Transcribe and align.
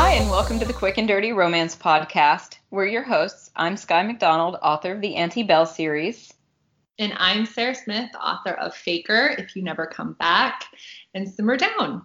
Hi, 0.00 0.12
and 0.12 0.30
welcome 0.30 0.60
to 0.60 0.64
the 0.64 0.72
Quick 0.72 0.96
and 0.96 1.08
Dirty 1.08 1.32
Romance 1.32 1.74
Podcast. 1.74 2.58
We're 2.70 2.86
your 2.86 3.02
hosts. 3.02 3.50
I'm 3.56 3.76
Skye 3.76 4.04
McDonald, 4.04 4.56
author 4.62 4.92
of 4.92 5.00
the 5.00 5.16
Auntie 5.16 5.42
Bell 5.42 5.66
series. 5.66 6.32
And 7.00 7.12
I'm 7.16 7.44
Sarah 7.44 7.74
Smith, 7.74 8.08
author 8.14 8.52
of 8.52 8.76
Faker, 8.76 9.34
If 9.36 9.56
You 9.56 9.62
Never 9.64 9.86
Come 9.86 10.12
Back, 10.12 10.66
and 11.14 11.28
Simmer 11.28 11.56
Down. 11.56 12.02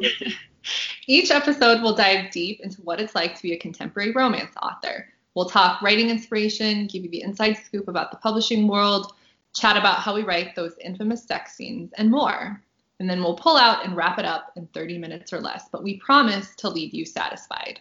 Each 1.08 1.32
episode 1.32 1.82
will 1.82 1.96
dive 1.96 2.30
deep 2.30 2.60
into 2.60 2.80
what 2.82 3.00
it's 3.00 3.16
like 3.16 3.34
to 3.34 3.42
be 3.42 3.52
a 3.52 3.58
contemporary 3.58 4.12
romance 4.12 4.54
author. 4.62 5.08
We'll 5.34 5.50
talk 5.50 5.82
writing 5.82 6.08
inspiration, 6.08 6.86
give 6.86 7.02
you 7.02 7.10
the 7.10 7.22
inside 7.22 7.54
scoop 7.54 7.88
about 7.88 8.12
the 8.12 8.18
publishing 8.18 8.68
world, 8.68 9.12
chat 9.56 9.76
about 9.76 9.98
how 9.98 10.14
we 10.14 10.22
write 10.22 10.54
those 10.54 10.76
infamous 10.80 11.24
sex 11.24 11.56
scenes, 11.56 11.92
and 11.98 12.12
more. 12.12 12.62
And 12.98 13.08
then 13.08 13.22
we'll 13.22 13.36
pull 13.36 13.56
out 13.56 13.84
and 13.84 13.94
wrap 13.94 14.18
it 14.18 14.24
up 14.24 14.52
in 14.56 14.66
30 14.68 14.98
minutes 14.98 15.32
or 15.32 15.40
less, 15.40 15.68
but 15.70 15.82
we 15.82 15.98
promise 15.98 16.54
to 16.56 16.68
leave 16.68 16.94
you 16.94 17.04
satisfied. 17.04 17.80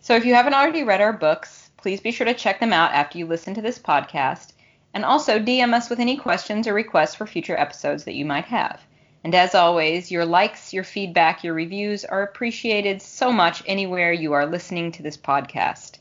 So 0.00 0.16
if 0.16 0.24
you 0.24 0.34
haven't 0.34 0.54
already 0.54 0.82
read 0.82 1.02
our 1.02 1.12
books, 1.12 1.70
please 1.76 2.00
be 2.00 2.10
sure 2.10 2.24
to 2.24 2.34
check 2.34 2.58
them 2.58 2.72
out 2.72 2.92
after 2.92 3.18
you 3.18 3.26
listen 3.26 3.54
to 3.54 3.62
this 3.62 3.78
podcast. 3.78 4.54
And 4.94 5.04
also 5.04 5.38
DM 5.38 5.72
us 5.74 5.88
with 5.88 6.00
any 6.00 6.16
questions 6.16 6.66
or 6.66 6.74
requests 6.74 7.14
for 7.14 7.26
future 7.26 7.56
episodes 7.56 8.04
that 8.04 8.14
you 8.14 8.24
might 8.24 8.46
have. 8.46 8.80
And 9.22 9.34
as 9.34 9.54
always, 9.54 10.10
your 10.10 10.24
likes, 10.24 10.72
your 10.72 10.82
feedback, 10.82 11.44
your 11.44 11.54
reviews 11.54 12.04
are 12.04 12.22
appreciated 12.22 13.02
so 13.02 13.30
much 13.30 13.62
anywhere 13.66 14.12
you 14.12 14.32
are 14.32 14.46
listening 14.46 14.90
to 14.92 15.02
this 15.02 15.16
podcast. 15.16 15.99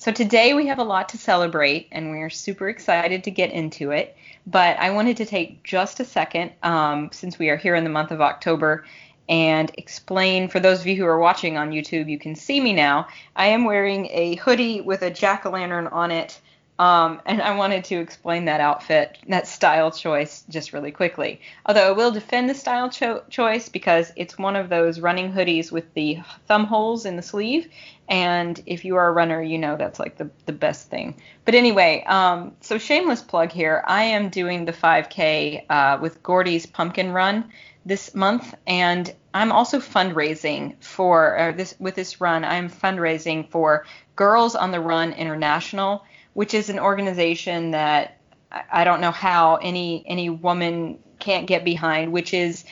So 0.00 0.10
today 0.10 0.54
we 0.54 0.66
have 0.68 0.78
a 0.78 0.82
lot 0.82 1.10
to 1.10 1.18
celebrate, 1.18 1.88
and 1.92 2.10
we're 2.10 2.30
super 2.30 2.70
excited 2.70 3.22
to 3.24 3.30
get 3.30 3.50
into 3.50 3.90
it. 3.90 4.16
But 4.46 4.78
I 4.78 4.92
wanted 4.92 5.18
to 5.18 5.26
take 5.26 5.62
just 5.62 6.00
a 6.00 6.06
second, 6.06 6.52
um, 6.62 7.10
since 7.12 7.38
we 7.38 7.50
are 7.50 7.58
here 7.58 7.74
in 7.74 7.84
the 7.84 7.90
month 7.90 8.10
of 8.10 8.22
October, 8.22 8.86
and 9.28 9.70
explain 9.76 10.48
for 10.48 10.58
those 10.58 10.80
of 10.80 10.86
you 10.86 10.96
who 10.96 11.04
are 11.04 11.18
watching 11.18 11.58
on 11.58 11.70
YouTube, 11.70 12.08
you 12.08 12.18
can 12.18 12.34
see 12.34 12.62
me 12.62 12.72
now. 12.72 13.08
I 13.36 13.48
am 13.48 13.66
wearing 13.66 14.06
a 14.06 14.36
hoodie 14.36 14.80
with 14.80 15.02
a 15.02 15.10
jack 15.10 15.44
o' 15.44 15.50
lantern 15.50 15.86
on 15.88 16.10
it 16.10 16.40
um, 16.80 17.20
and 17.26 17.42
I 17.42 17.54
wanted 17.56 17.84
to 17.84 17.96
explain 17.96 18.46
that 18.46 18.62
outfit, 18.62 19.18
that 19.28 19.46
style 19.46 19.90
choice, 19.90 20.44
just 20.48 20.72
really 20.72 20.90
quickly. 20.90 21.42
Although 21.66 21.88
I 21.88 21.90
will 21.90 22.10
defend 22.10 22.48
the 22.48 22.54
style 22.54 22.88
cho- 22.88 23.22
choice 23.28 23.68
because 23.68 24.14
it's 24.16 24.38
one 24.38 24.56
of 24.56 24.70
those 24.70 24.98
running 24.98 25.30
hoodies 25.30 25.70
with 25.70 25.92
the 25.92 26.20
thumb 26.48 26.64
holes 26.64 27.04
in 27.04 27.16
the 27.16 27.22
sleeve. 27.22 27.68
And 28.10 28.62
if 28.66 28.84
you 28.84 28.96
are 28.96 29.08
a 29.08 29.12
runner, 29.12 29.40
you 29.40 29.56
know 29.56 29.76
that's 29.76 29.98
like 29.98 30.18
the, 30.18 30.28
the 30.44 30.52
best 30.52 30.90
thing. 30.90 31.14
But 31.46 31.54
anyway, 31.54 32.04
um, 32.06 32.56
so 32.60 32.76
shameless 32.76 33.22
plug 33.22 33.50
here. 33.52 33.82
I 33.86 34.02
am 34.02 34.28
doing 34.28 34.66
the 34.66 34.72
5K 34.72 35.64
uh, 35.70 35.98
with 36.02 36.22
Gordy's 36.22 36.66
Pumpkin 36.66 37.12
Run 37.12 37.50
this 37.86 38.14
month, 38.14 38.54
and 38.66 39.14
I'm 39.32 39.52
also 39.52 39.78
fundraising 39.78 40.74
for 40.82 41.54
this 41.56 41.74
with 41.78 41.94
this 41.94 42.20
run. 42.20 42.44
I'm 42.44 42.68
fundraising 42.68 43.48
for 43.48 43.86
Girls 44.16 44.54
on 44.54 44.70
the 44.70 44.80
Run 44.80 45.12
International 45.14 46.04
which 46.34 46.54
is 46.54 46.70
an 46.70 46.78
organization 46.78 47.72
that 47.72 48.18
I 48.72 48.84
don't 48.84 49.00
know 49.00 49.10
how 49.10 49.56
any 49.56 50.04
any 50.06 50.30
woman 50.30 50.98
can't 51.18 51.46
get 51.46 51.64
behind, 51.64 52.12
which 52.12 52.34
is 52.34 52.64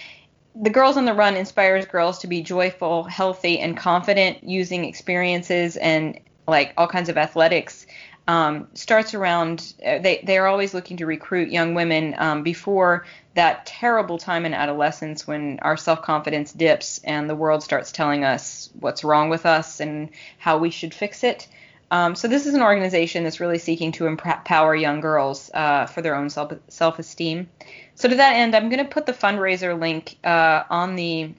the 0.61 0.71
Girls 0.71 0.97
on 0.97 1.05
the 1.05 1.15
Run 1.15 1.37
inspires 1.37 1.87
girls 1.87 2.19
to 2.21 2.27
be 2.27 2.43
joyful, 2.43 3.05
healthy, 3.05 3.61
and 3.61 3.77
confident 3.77 4.43
using 4.43 4.85
experiences 4.85 5.77
and 5.77 6.19
like 6.49 6.73
all 6.77 6.89
kinds 6.89 7.09
of 7.09 7.17
athletics. 7.17 7.87
Um, 8.27 8.69
starts 8.75 9.15
around 9.15 9.73
uh, 9.85 10.01
they 10.01 10.21
they 10.23 10.37
are 10.37 10.47
always 10.47 10.75
looking 10.75 10.99
to 10.99 11.07
recruit 11.07 11.51
young 11.51 11.73
women 11.75 12.15
um, 12.19 12.43
before 12.43 13.07
that 13.35 13.65
terrible 13.65 14.19
time 14.19 14.45
in 14.45 14.53
adolescence 14.53 15.27
when 15.27 15.61
our 15.63 15.79
self 15.79 16.03
confidence 16.03 16.53
dips 16.53 17.01
and 17.05 17.31
the 17.31 17.37
world 17.37 17.63
starts 17.63 17.91
telling 17.91 18.25
us 18.25 18.69
what's 18.81 19.03
wrong 19.03 19.31
with 19.31 19.47
us 19.47 19.81
and 19.81 20.11
how 20.39 20.59
we 20.59 20.71
should 20.71 20.93
fix 20.93 21.25
it. 21.25 21.49
Um, 21.91 22.15
so 22.15 22.29
this 22.29 22.45
is 22.45 22.53
an 22.53 22.63
organization 22.63 23.25
that's 23.25 23.41
really 23.41 23.59
seeking 23.59 23.93
to 23.93 24.07
empower 24.07 24.75
young 24.75 25.01
girls 25.01 25.51
uh, 25.55 25.87
for 25.87 26.03
their 26.03 26.15
own 26.15 26.29
self 26.29 26.53
self 26.69 26.99
esteem. 26.99 27.49
So 27.99 28.09
to 28.09 28.15
that 28.15 28.37
end, 28.37 28.55
I'm 28.55 28.69
going 28.69 28.79
to 28.79 28.89
put 28.89 29.07
the 29.07 29.13
fundraiser 29.13 29.77
link 29.77 30.19
uh, 30.23 30.63
on 30.71 30.95
the 30.95 31.35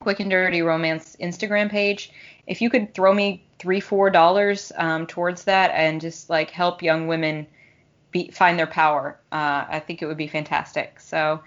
Quick 0.00 0.18
and 0.18 0.28
Dirty 0.28 0.60
Romance 0.60 1.16
Instagram 1.20 1.70
page. 1.70 2.10
If 2.48 2.60
you 2.60 2.68
could 2.68 2.94
throw 2.94 3.14
me 3.14 3.44
three 3.60 3.78
four 3.78 4.10
dollars 4.10 4.72
um, 4.76 5.06
towards 5.06 5.44
that 5.44 5.70
and 5.70 6.00
just 6.00 6.28
like 6.28 6.50
help 6.50 6.82
young 6.82 7.06
women 7.06 7.46
be, 8.10 8.28
find 8.32 8.58
their 8.58 8.66
power, 8.66 9.20
uh, 9.30 9.66
I 9.68 9.78
think 9.78 10.02
it 10.02 10.06
would 10.06 10.16
be 10.16 10.26
fantastic. 10.26 10.98
So 10.98 11.42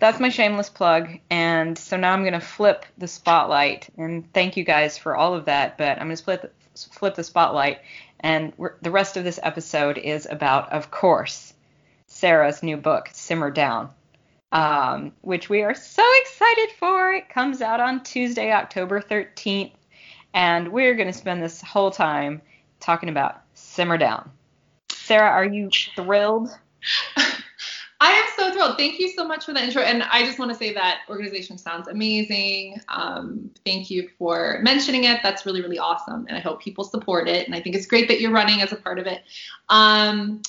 that's 0.00 0.18
my 0.18 0.30
shameless 0.30 0.68
plug. 0.68 1.20
And 1.30 1.78
so 1.78 1.96
now 1.96 2.12
I'm 2.12 2.22
going 2.22 2.32
to 2.32 2.40
flip 2.40 2.86
the 2.98 3.06
spotlight. 3.06 3.88
And 3.96 4.32
thank 4.32 4.56
you 4.56 4.64
guys 4.64 4.98
for 4.98 5.14
all 5.14 5.34
of 5.34 5.44
that. 5.44 5.78
But 5.78 6.00
I'm 6.00 6.08
going 6.08 6.16
to 6.16 6.24
flip 6.24 6.52
flip 6.90 7.14
the 7.14 7.22
spotlight. 7.22 7.82
And 8.18 8.52
the 8.82 8.90
rest 8.90 9.16
of 9.16 9.22
this 9.22 9.38
episode 9.40 9.96
is 9.96 10.26
about, 10.28 10.72
of 10.72 10.90
course, 10.90 11.54
Sarah's 12.08 12.64
new 12.64 12.76
book, 12.76 13.10
Simmer 13.12 13.52
Down, 13.52 13.90
um, 14.52 15.12
which 15.20 15.48
we 15.48 15.62
are 15.62 15.74
so 15.74 16.02
excited 16.20 16.70
for. 16.78 17.12
It 17.12 17.28
comes 17.28 17.60
out 17.60 17.80
on 17.80 18.02
Tuesday, 18.02 18.52
October 18.52 19.00
13th. 19.00 19.72
And 20.34 20.72
we're 20.72 20.94
going 20.94 21.08
to 21.08 21.18
spend 21.18 21.42
this 21.42 21.62
whole 21.62 21.90
time 21.90 22.42
talking 22.80 23.08
about 23.08 23.42
Simmer 23.54 23.98
Down. 23.98 24.30
Sarah, 24.90 25.30
are 25.30 25.44
you 25.44 25.70
thrilled? 25.96 26.50
I 28.00 28.12
am 28.12 28.24
so 28.36 28.52
thrilled. 28.52 28.76
Thank 28.76 29.00
you 29.00 29.08
so 29.08 29.26
much 29.26 29.44
for 29.44 29.52
the 29.52 29.62
intro. 29.62 29.82
And 29.82 30.04
I 30.04 30.24
just 30.24 30.38
want 30.38 30.52
to 30.52 30.56
say 30.56 30.72
that 30.74 31.00
organization 31.08 31.58
sounds 31.58 31.88
amazing. 31.88 32.80
Um, 32.88 33.50
thank 33.64 33.90
you 33.90 34.08
for 34.18 34.60
mentioning 34.62 35.04
it. 35.04 35.18
That's 35.22 35.44
really, 35.44 35.62
really 35.62 35.80
awesome. 35.80 36.26
And 36.28 36.36
I 36.36 36.40
hope 36.40 36.62
people 36.62 36.84
support 36.84 37.26
it. 37.26 37.46
And 37.46 37.56
I 37.56 37.60
think 37.60 37.74
it's 37.74 37.86
great 37.86 38.06
that 38.08 38.20
you're 38.20 38.30
running 38.30 38.62
as 38.62 38.70
a 38.70 38.76
part 38.76 39.00
of 39.00 39.06
it. 39.06 39.22
Um, 39.68 40.42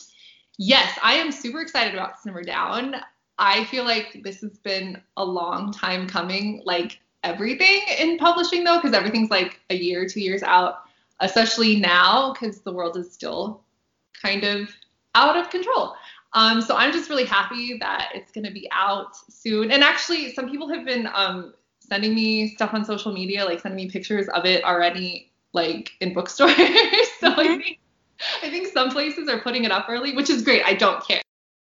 yes, 0.59 0.99
I 1.01 1.13
am 1.15 1.31
super 1.31 1.61
excited 1.61 1.95
about 1.95 2.19
Simmer 2.21 2.43
Down. 2.43 2.97
I 3.39 3.63
feel 3.65 3.85
like 3.85 4.21
this 4.23 4.41
has 4.41 4.57
been 4.59 5.01
a 5.17 5.23
long 5.23 5.71
time 5.71 6.07
coming, 6.07 6.61
like 6.65 6.99
everything 7.23 7.81
in 7.97 8.17
publishing, 8.17 8.63
though, 8.63 8.77
because 8.77 8.93
everything's 8.93 9.31
like 9.31 9.59
a 9.69 9.75
year, 9.75 10.07
two 10.07 10.19
years 10.19 10.43
out, 10.43 10.83
especially 11.21 11.77
now, 11.77 12.33
because 12.33 12.59
the 12.59 12.73
world 12.73 12.97
is 12.97 13.11
still 13.11 13.61
kind 14.21 14.43
of 14.43 14.69
out 15.15 15.37
of 15.37 15.49
control. 15.49 15.95
Um, 16.33 16.61
so 16.61 16.75
I'm 16.75 16.91
just 16.91 17.09
really 17.09 17.25
happy 17.25 17.77
that 17.79 18.09
it's 18.13 18.31
going 18.31 18.45
to 18.45 18.51
be 18.51 18.67
out 18.71 19.15
soon. 19.15 19.71
And 19.71 19.83
actually, 19.83 20.33
some 20.33 20.49
people 20.49 20.69
have 20.69 20.85
been 20.85 21.09
um, 21.13 21.53
sending 21.79 22.13
me 22.13 22.49
stuff 22.49 22.73
on 22.73 22.85
social 22.85 23.13
media, 23.13 23.45
like 23.45 23.61
sending 23.61 23.77
me 23.77 23.89
pictures 23.89 24.27
of 24.29 24.45
it 24.45 24.63
already, 24.63 25.31
like 25.53 25.91
in 26.01 26.13
bookstores. 26.13 26.55
so 26.57 27.31
mm-hmm. 27.31 27.39
I 27.39 27.57
think 27.57 27.79
I 28.43 28.49
think 28.49 28.67
some 28.67 28.91
places 28.91 29.29
are 29.29 29.39
putting 29.39 29.63
it 29.63 29.71
up 29.71 29.85
early, 29.89 30.13
which 30.13 30.29
is 30.29 30.43
great. 30.43 30.63
I 30.65 30.73
don't 30.73 31.05
care. 31.07 31.21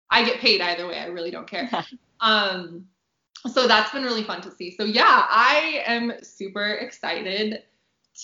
I 0.10 0.24
get 0.24 0.40
paid 0.40 0.62
either 0.62 0.88
way. 0.88 1.00
I 1.00 1.06
really 1.08 1.32
don't 1.32 1.50
care. 1.50 1.70
um, 2.20 2.88
so 3.52 3.68
that's 3.68 3.92
been 3.92 4.04
really 4.04 4.24
fun 4.24 4.42
to 4.42 4.52
see. 4.52 4.76
So 4.76 4.84
yeah, 4.84 5.26
I 5.30 5.84
am 5.86 6.14
super 6.24 6.66
excited 6.66 7.64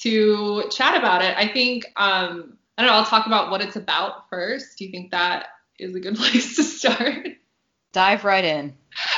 to 0.02 0.64
chat 0.72 0.98
about 0.98 1.24
it. 1.24 1.36
I 1.38 1.48
think 1.48 1.86
um, 1.96 2.58
I 2.78 2.84
don't 2.84 2.92
know. 2.92 2.98
I'll 2.98 3.06
talk 3.06 3.28
about 3.28 3.52
what 3.52 3.62
it's 3.62 3.76
about 3.76 4.30
first. 4.30 4.78
Do 4.78 4.86
you 4.86 4.92
think 4.92 5.12
that 5.12 5.48
is 5.82 5.96
a 5.96 6.00
good 6.00 6.16
place 6.18 6.56
to 6.56 6.64
start. 6.64 7.28
Dive 7.92 8.24
right 8.24 8.46
in. 8.46 8.74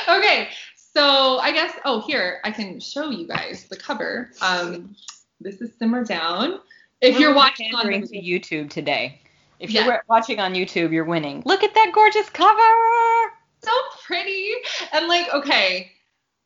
Okay, 0.08 0.48
so 0.76 1.38
I 1.38 1.52
guess 1.52 1.72
oh 1.84 2.00
here 2.00 2.40
I 2.44 2.50
can 2.50 2.80
show 2.80 3.10
you 3.10 3.28
guys 3.28 3.66
the 3.70 3.76
cover. 3.76 4.30
Um, 4.40 4.96
this 5.40 5.60
is 5.60 5.70
Simmer 5.78 6.04
Down. 6.04 6.60
If 7.00 7.14
We're 7.14 7.20
you're 7.20 7.34
watching 7.34 7.74
on 7.74 7.86
to 7.86 7.90
YouTube 7.90 8.70
today, 8.70 9.20
if 9.64 9.70
yeah. 9.70 9.86
you're 9.86 10.04
watching 10.08 10.40
on 10.40 10.52
YouTube, 10.52 10.92
you're 10.92 11.04
winning. 11.04 11.42
Look 11.46 11.64
at 11.64 11.74
that 11.74 11.90
gorgeous 11.94 12.28
cover. 12.28 13.32
So 13.62 13.72
pretty! 14.04 14.52
And 14.92 15.08
like 15.08 15.32
okay, 15.32 15.90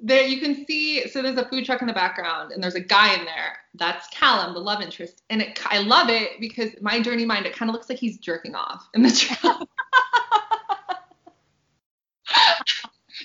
there 0.01 0.25
you 0.25 0.41
can 0.41 0.65
see 0.67 1.09
so 1.09 1.21
there's 1.21 1.37
a 1.37 1.49
food 1.49 1.65
truck 1.65 1.81
in 1.81 1.89
the 1.89 1.93
background 1.93 2.53
and 2.53 2.63
there's 2.63 2.77
a 2.77 2.81
guy 2.81 3.15
in 3.15 3.25
there. 3.25 3.59
That's 3.75 4.07
callum 4.09 4.55
the 4.55 4.61
love 4.61 4.81
interest. 4.81 5.23
And 5.31 5.43
it, 5.43 5.61
i 5.67 5.79
love 5.79 6.09
it 6.09 6.41
because 6.41 6.71
my 6.81 7.01
journey 7.01 7.25
mind 7.25 7.47
it 7.47 7.57
kind 7.57 7.69
of 7.69 7.73
looks 7.75 7.89
like 7.89 7.99
he's 7.99 8.19
jerking 8.19 8.55
off 8.55 8.89
in 8.95 9.03
the 9.03 9.11
truck. 9.11 9.43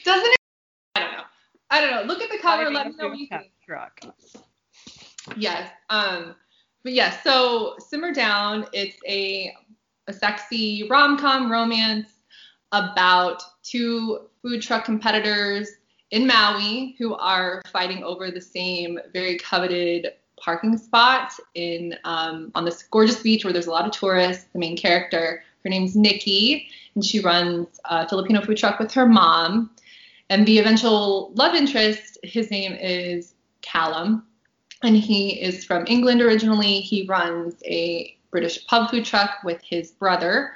Doesn't 0.03 0.31
it 0.31 0.37
i 0.95 0.99
don't 1.01 1.11
know. 1.11 1.23
I 1.69 1.81
don't 1.81 1.91
know. 1.91 2.01
Look 2.11 2.23
at 2.23 2.31
the 2.31 2.39
cover 2.39 2.71
let 2.71 2.87
me 2.87 2.95
know 2.97 3.09
what 3.09 3.19
you 3.19 3.27
think. 3.27 3.51
truck? 3.65 3.99
Yes 5.37 5.69
um 5.91 6.33
but 6.83 6.93
yes 6.93 7.13
yeah, 7.15 7.21
so 7.23 7.75
simmer 7.79 8.11
down. 8.11 8.65
It's 8.73 8.97
a 9.07 9.55
a 10.07 10.13
sexy 10.13 10.87
rom-com 10.89 11.51
romance 11.51 12.09
about 12.71 13.41
two 13.63 14.27
food 14.41 14.61
truck 14.61 14.83
competitors 14.83 15.69
in 16.11 16.27
Maui 16.27 16.95
who 16.97 17.15
are 17.15 17.61
fighting 17.71 18.03
over 18.03 18.29
the 18.29 18.41
same 18.41 18.99
very 19.13 19.37
coveted 19.37 20.13
parking 20.37 20.77
spot 20.77 21.33
in 21.55 21.95
um, 22.03 22.51
on 22.55 22.65
this 22.65 22.83
gorgeous 22.83 23.21
beach 23.21 23.43
where 23.43 23.53
there's 23.53 23.67
a 23.67 23.71
lot 23.71 23.85
of 23.85 23.91
tourists. 23.91 24.45
The 24.53 24.59
main 24.59 24.75
character, 24.75 25.43
her 25.63 25.69
name's 25.69 25.95
Nikki, 25.95 26.67
and 26.95 27.03
she 27.03 27.19
runs 27.19 27.79
a 27.85 28.07
Filipino 28.07 28.41
food 28.41 28.57
truck 28.57 28.79
with 28.79 28.91
her 28.93 29.05
mom. 29.05 29.71
And 30.29 30.45
the 30.45 30.59
eventual 30.59 31.31
love 31.35 31.55
interest, 31.55 32.17
his 32.23 32.51
name 32.51 32.73
is 32.73 33.33
Callum. 33.61 34.25
and 34.83 34.97
he 34.97 35.41
is 35.41 35.63
from 35.63 35.85
England 35.87 36.21
originally. 36.21 36.81
He 36.81 37.05
runs 37.05 37.55
a 37.65 38.17
British 38.33 38.65
pub 38.67 38.89
food 38.89 39.05
truck 39.05 39.43
with 39.45 39.61
his 39.61 39.91
brother. 39.91 40.53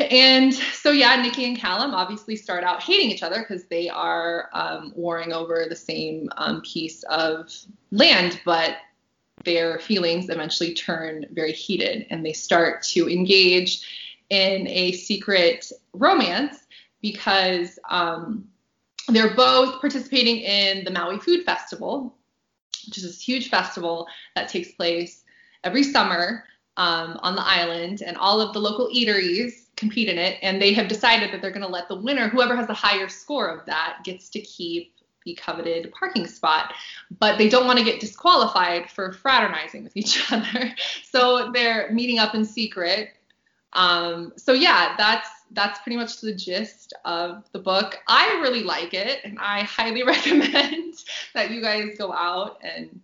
And 0.00 0.54
so, 0.54 0.90
yeah, 0.90 1.20
Nikki 1.20 1.44
and 1.44 1.56
Callum 1.56 1.94
obviously 1.94 2.34
start 2.34 2.64
out 2.64 2.82
hating 2.82 3.10
each 3.10 3.22
other 3.22 3.40
because 3.40 3.64
they 3.66 3.90
are 3.90 4.48
um, 4.54 4.92
warring 4.96 5.34
over 5.34 5.66
the 5.68 5.76
same 5.76 6.30
um, 6.38 6.62
piece 6.62 7.02
of 7.04 7.54
land, 7.90 8.40
but 8.46 8.78
their 9.44 9.78
feelings 9.78 10.30
eventually 10.30 10.72
turn 10.72 11.26
very 11.32 11.52
heated 11.52 12.06
and 12.08 12.24
they 12.24 12.32
start 12.32 12.82
to 12.82 13.08
engage 13.08 13.86
in 14.30 14.66
a 14.68 14.92
secret 14.92 15.70
romance 15.92 16.60
because 17.02 17.78
um, 17.90 18.48
they're 19.08 19.34
both 19.34 19.78
participating 19.80 20.38
in 20.38 20.84
the 20.84 20.90
Maui 20.90 21.18
Food 21.18 21.44
Festival, 21.44 22.16
which 22.86 22.96
is 22.96 23.04
this 23.04 23.20
huge 23.20 23.50
festival 23.50 24.06
that 24.36 24.48
takes 24.48 24.72
place 24.72 25.24
every 25.64 25.82
summer 25.82 26.44
um, 26.76 27.18
on 27.22 27.34
the 27.34 27.46
island, 27.46 28.02
and 28.04 28.16
all 28.16 28.40
of 28.40 28.52
the 28.52 28.60
local 28.60 28.88
eateries 28.88 29.66
compete 29.76 30.08
in 30.08 30.18
it. 30.18 30.38
And 30.42 30.60
they 30.60 30.72
have 30.72 30.88
decided 30.88 31.32
that 31.32 31.42
they're 31.42 31.50
going 31.50 31.66
to 31.66 31.68
let 31.68 31.88
the 31.88 31.96
winner, 31.96 32.28
whoever 32.28 32.56
has 32.56 32.66
the 32.66 32.74
higher 32.74 33.08
score 33.08 33.48
of 33.48 33.66
that, 33.66 33.98
gets 34.04 34.28
to 34.30 34.40
keep 34.40 34.94
the 35.24 35.34
coveted 35.34 35.92
parking 35.92 36.26
spot. 36.26 36.72
But 37.18 37.38
they 37.38 37.48
don't 37.48 37.66
want 37.66 37.78
to 37.78 37.84
get 37.84 38.00
disqualified 38.00 38.90
for 38.90 39.12
fraternizing 39.12 39.84
with 39.84 39.96
each 39.96 40.30
other, 40.32 40.74
so 41.04 41.50
they're 41.52 41.90
meeting 41.92 42.18
up 42.18 42.34
in 42.34 42.44
secret. 42.44 43.10
Um, 43.74 44.32
so 44.36 44.52
yeah, 44.52 44.94
that's 44.96 45.28
that's 45.52 45.80
pretty 45.80 45.96
much 45.96 46.20
the 46.20 46.34
gist 46.34 46.94
of 47.04 47.44
the 47.52 47.58
book. 47.58 47.98
I 48.08 48.40
really 48.42 48.62
like 48.62 48.94
it, 48.94 49.20
and 49.24 49.38
I 49.38 49.62
highly 49.62 50.02
recommend 50.06 50.94
that 51.34 51.50
you 51.50 51.60
guys 51.60 51.96
go 51.98 52.12
out 52.12 52.58
and 52.62 53.00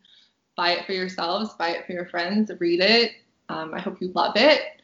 buy 0.57 0.73
it 0.73 0.87
for 0.87 0.93
yourselves, 0.93 1.55
buy 1.55 1.71
it 1.71 1.87
for 1.87 1.93
your 1.93 2.07
friends, 2.07 2.51
read 2.59 2.81
it. 2.81 3.13
Um, 3.49 3.73
I 3.75 3.81
hope 3.81 4.01
you 4.01 4.13
love 4.15 4.33
it. 4.37 4.83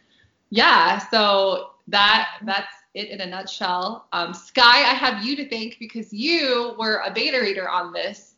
Yeah, 0.50 0.98
so 0.98 1.70
that 1.88 2.38
that's 2.44 2.72
it 2.94 3.08
in 3.08 3.20
a 3.20 3.26
nutshell. 3.26 4.06
Um, 4.12 4.32
Skye, 4.32 4.62
I 4.62 4.94
have 4.94 5.24
you 5.24 5.36
to 5.36 5.48
thank 5.48 5.78
because 5.78 6.12
you 6.12 6.74
were 6.78 7.02
a 7.04 7.12
beta 7.12 7.40
reader 7.40 7.68
on 7.68 7.92
this 7.92 8.34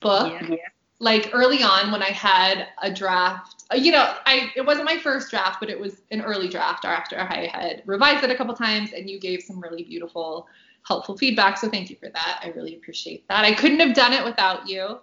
book. 0.00 0.32
Yeah. 0.48 0.56
Like 1.00 1.30
early 1.32 1.62
on 1.62 1.92
when 1.92 2.02
I 2.02 2.10
had 2.10 2.68
a 2.82 2.92
draft, 2.92 3.64
uh, 3.72 3.76
you 3.76 3.92
know, 3.92 4.16
I 4.26 4.50
it 4.56 4.66
wasn't 4.66 4.86
my 4.86 4.98
first 4.98 5.30
draft, 5.30 5.60
but 5.60 5.70
it 5.70 5.78
was 5.78 6.02
an 6.10 6.22
early 6.22 6.48
draft 6.48 6.84
after 6.84 7.20
I 7.20 7.46
had 7.52 7.82
revised 7.86 8.24
it 8.24 8.30
a 8.30 8.36
couple 8.36 8.54
times, 8.54 8.92
and 8.92 9.08
you 9.08 9.20
gave 9.20 9.42
some 9.42 9.60
really 9.60 9.84
beautiful, 9.84 10.48
helpful 10.84 11.16
feedback. 11.16 11.56
So 11.56 11.68
thank 11.68 11.88
you 11.88 11.94
for 11.96 12.08
that. 12.08 12.40
I 12.42 12.48
really 12.48 12.74
appreciate 12.74 13.28
that. 13.28 13.44
I 13.44 13.52
couldn't 13.52 13.78
have 13.78 13.94
done 13.94 14.12
it 14.12 14.24
without 14.24 14.68
you. 14.68 14.98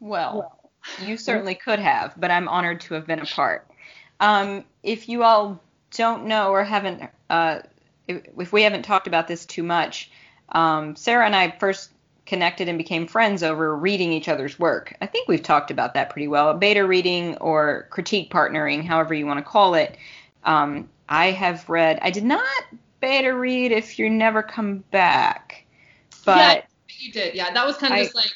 Well, 0.00 0.55
you 1.04 1.16
certainly 1.16 1.54
could 1.54 1.78
have, 1.78 2.14
but 2.16 2.30
I'm 2.30 2.48
honored 2.48 2.80
to 2.82 2.94
have 2.94 3.06
been 3.06 3.20
a 3.20 3.26
part. 3.26 3.68
Um, 4.20 4.64
if 4.82 5.08
you 5.08 5.22
all 5.22 5.60
don't 5.90 6.26
know 6.26 6.50
or 6.50 6.64
haven't, 6.64 7.10
uh, 7.30 7.60
if, 8.08 8.52
we 8.52 8.62
haven't 8.62 8.82
talked 8.82 9.06
about 9.06 9.28
this 9.28 9.44
too 9.46 9.62
much, 9.62 10.10
um, 10.50 10.96
Sarah 10.96 11.26
and 11.26 11.36
I 11.36 11.50
first 11.58 11.90
connected 12.24 12.68
and 12.68 12.76
became 12.76 13.06
friends 13.06 13.42
over 13.42 13.76
reading 13.76 14.12
each 14.12 14.28
other's 14.28 14.58
work. 14.58 14.96
I 15.00 15.06
think 15.06 15.28
we've 15.28 15.42
talked 15.42 15.70
about 15.70 15.94
that 15.94 16.10
pretty 16.10 16.28
well. 16.28 16.54
Beta 16.54 16.86
reading 16.86 17.36
or 17.38 17.86
critique 17.90 18.30
partnering, 18.30 18.84
however 18.84 19.14
you 19.14 19.26
want 19.26 19.38
to 19.38 19.44
call 19.44 19.74
it. 19.74 19.96
Um, 20.44 20.88
I 21.08 21.30
have 21.30 21.68
read, 21.68 21.98
I 22.02 22.10
did 22.10 22.24
not 22.24 22.64
beta 23.00 23.34
read 23.34 23.70
If 23.72 23.98
You 23.98 24.10
Never 24.10 24.42
Come 24.42 24.78
Back, 24.90 25.64
but. 26.24 26.36
Yeah, 26.36 26.62
you 26.98 27.12
did. 27.12 27.34
Yeah, 27.34 27.52
that 27.52 27.66
was 27.66 27.76
kind 27.76 27.92
of 27.92 28.00
I, 28.00 28.02
just 28.04 28.16
like 28.16 28.32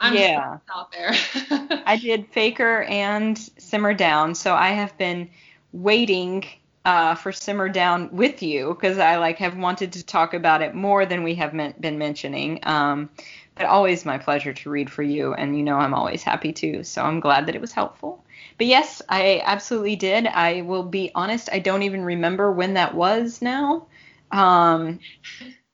I'm 0.00 0.14
yeah. 0.14 0.58
out 0.74 0.92
there. 0.92 1.12
I 1.86 1.96
did 1.96 2.28
Faker 2.28 2.82
and 2.84 3.36
Simmer 3.58 3.94
Down, 3.94 4.34
so 4.34 4.54
I 4.54 4.70
have 4.70 4.96
been 4.96 5.28
waiting 5.72 6.44
uh, 6.84 7.14
for 7.14 7.32
Simmer 7.32 7.68
Down 7.68 8.08
with 8.12 8.42
you 8.42 8.74
because 8.74 8.98
I 8.98 9.16
like 9.16 9.38
have 9.38 9.56
wanted 9.56 9.92
to 9.92 10.04
talk 10.04 10.34
about 10.34 10.62
it 10.62 10.74
more 10.74 11.04
than 11.04 11.22
we 11.22 11.34
have 11.34 11.52
been 11.80 11.98
mentioning. 11.98 12.60
Um, 12.62 13.10
but 13.56 13.66
always 13.66 14.04
my 14.04 14.18
pleasure 14.18 14.52
to 14.52 14.70
read 14.70 14.90
for 14.90 15.02
you, 15.02 15.34
and 15.34 15.56
you 15.56 15.64
know 15.64 15.76
I'm 15.76 15.92
always 15.94 16.22
happy 16.22 16.52
to. 16.52 16.84
So 16.84 17.02
I'm 17.02 17.18
glad 17.18 17.46
that 17.46 17.56
it 17.56 17.60
was 17.60 17.72
helpful. 17.72 18.24
But 18.56 18.68
yes, 18.68 19.02
I 19.08 19.42
absolutely 19.44 19.96
did. 19.96 20.26
I 20.26 20.62
will 20.62 20.84
be 20.84 21.10
honest, 21.14 21.48
I 21.52 21.58
don't 21.58 21.82
even 21.82 22.04
remember 22.04 22.52
when 22.52 22.74
that 22.74 22.94
was 22.94 23.42
now. 23.42 23.86
Um, 24.30 25.00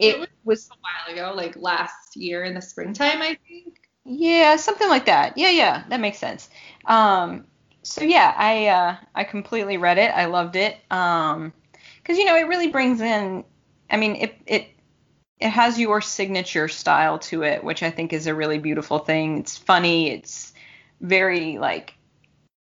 it, 0.00 0.20
it 0.22 0.30
was 0.44 0.68
a 0.70 0.74
while 0.80 1.14
ago, 1.14 1.36
like 1.36 1.56
last 1.56 2.16
year 2.16 2.44
in 2.44 2.54
the 2.54 2.62
springtime, 2.62 3.20
I 3.22 3.38
think. 3.46 3.76
Yeah, 4.04 4.56
something 4.56 4.88
like 4.88 5.06
that. 5.06 5.36
Yeah, 5.36 5.50
yeah, 5.50 5.84
that 5.88 6.00
makes 6.00 6.18
sense. 6.18 6.48
Um, 6.86 7.44
so 7.82 8.02
yeah, 8.02 8.34
I 8.36 8.66
uh, 8.68 8.96
I 9.14 9.24
completely 9.24 9.76
read 9.76 9.98
it. 9.98 10.10
I 10.14 10.26
loved 10.26 10.56
it. 10.56 10.76
Um, 10.90 11.52
because 12.02 12.18
you 12.18 12.24
know 12.24 12.36
it 12.36 12.48
really 12.48 12.68
brings 12.68 13.00
in. 13.00 13.44
I 13.90 13.96
mean, 13.96 14.16
it 14.16 14.36
it 14.46 14.68
it 15.38 15.50
has 15.50 15.78
your 15.78 16.00
signature 16.00 16.68
style 16.68 17.18
to 17.18 17.42
it, 17.42 17.62
which 17.62 17.82
I 17.82 17.90
think 17.90 18.12
is 18.12 18.26
a 18.26 18.34
really 18.34 18.58
beautiful 18.58 18.98
thing. 18.98 19.38
It's 19.38 19.56
funny. 19.56 20.10
It's 20.10 20.52
very 21.00 21.58
like 21.58 21.94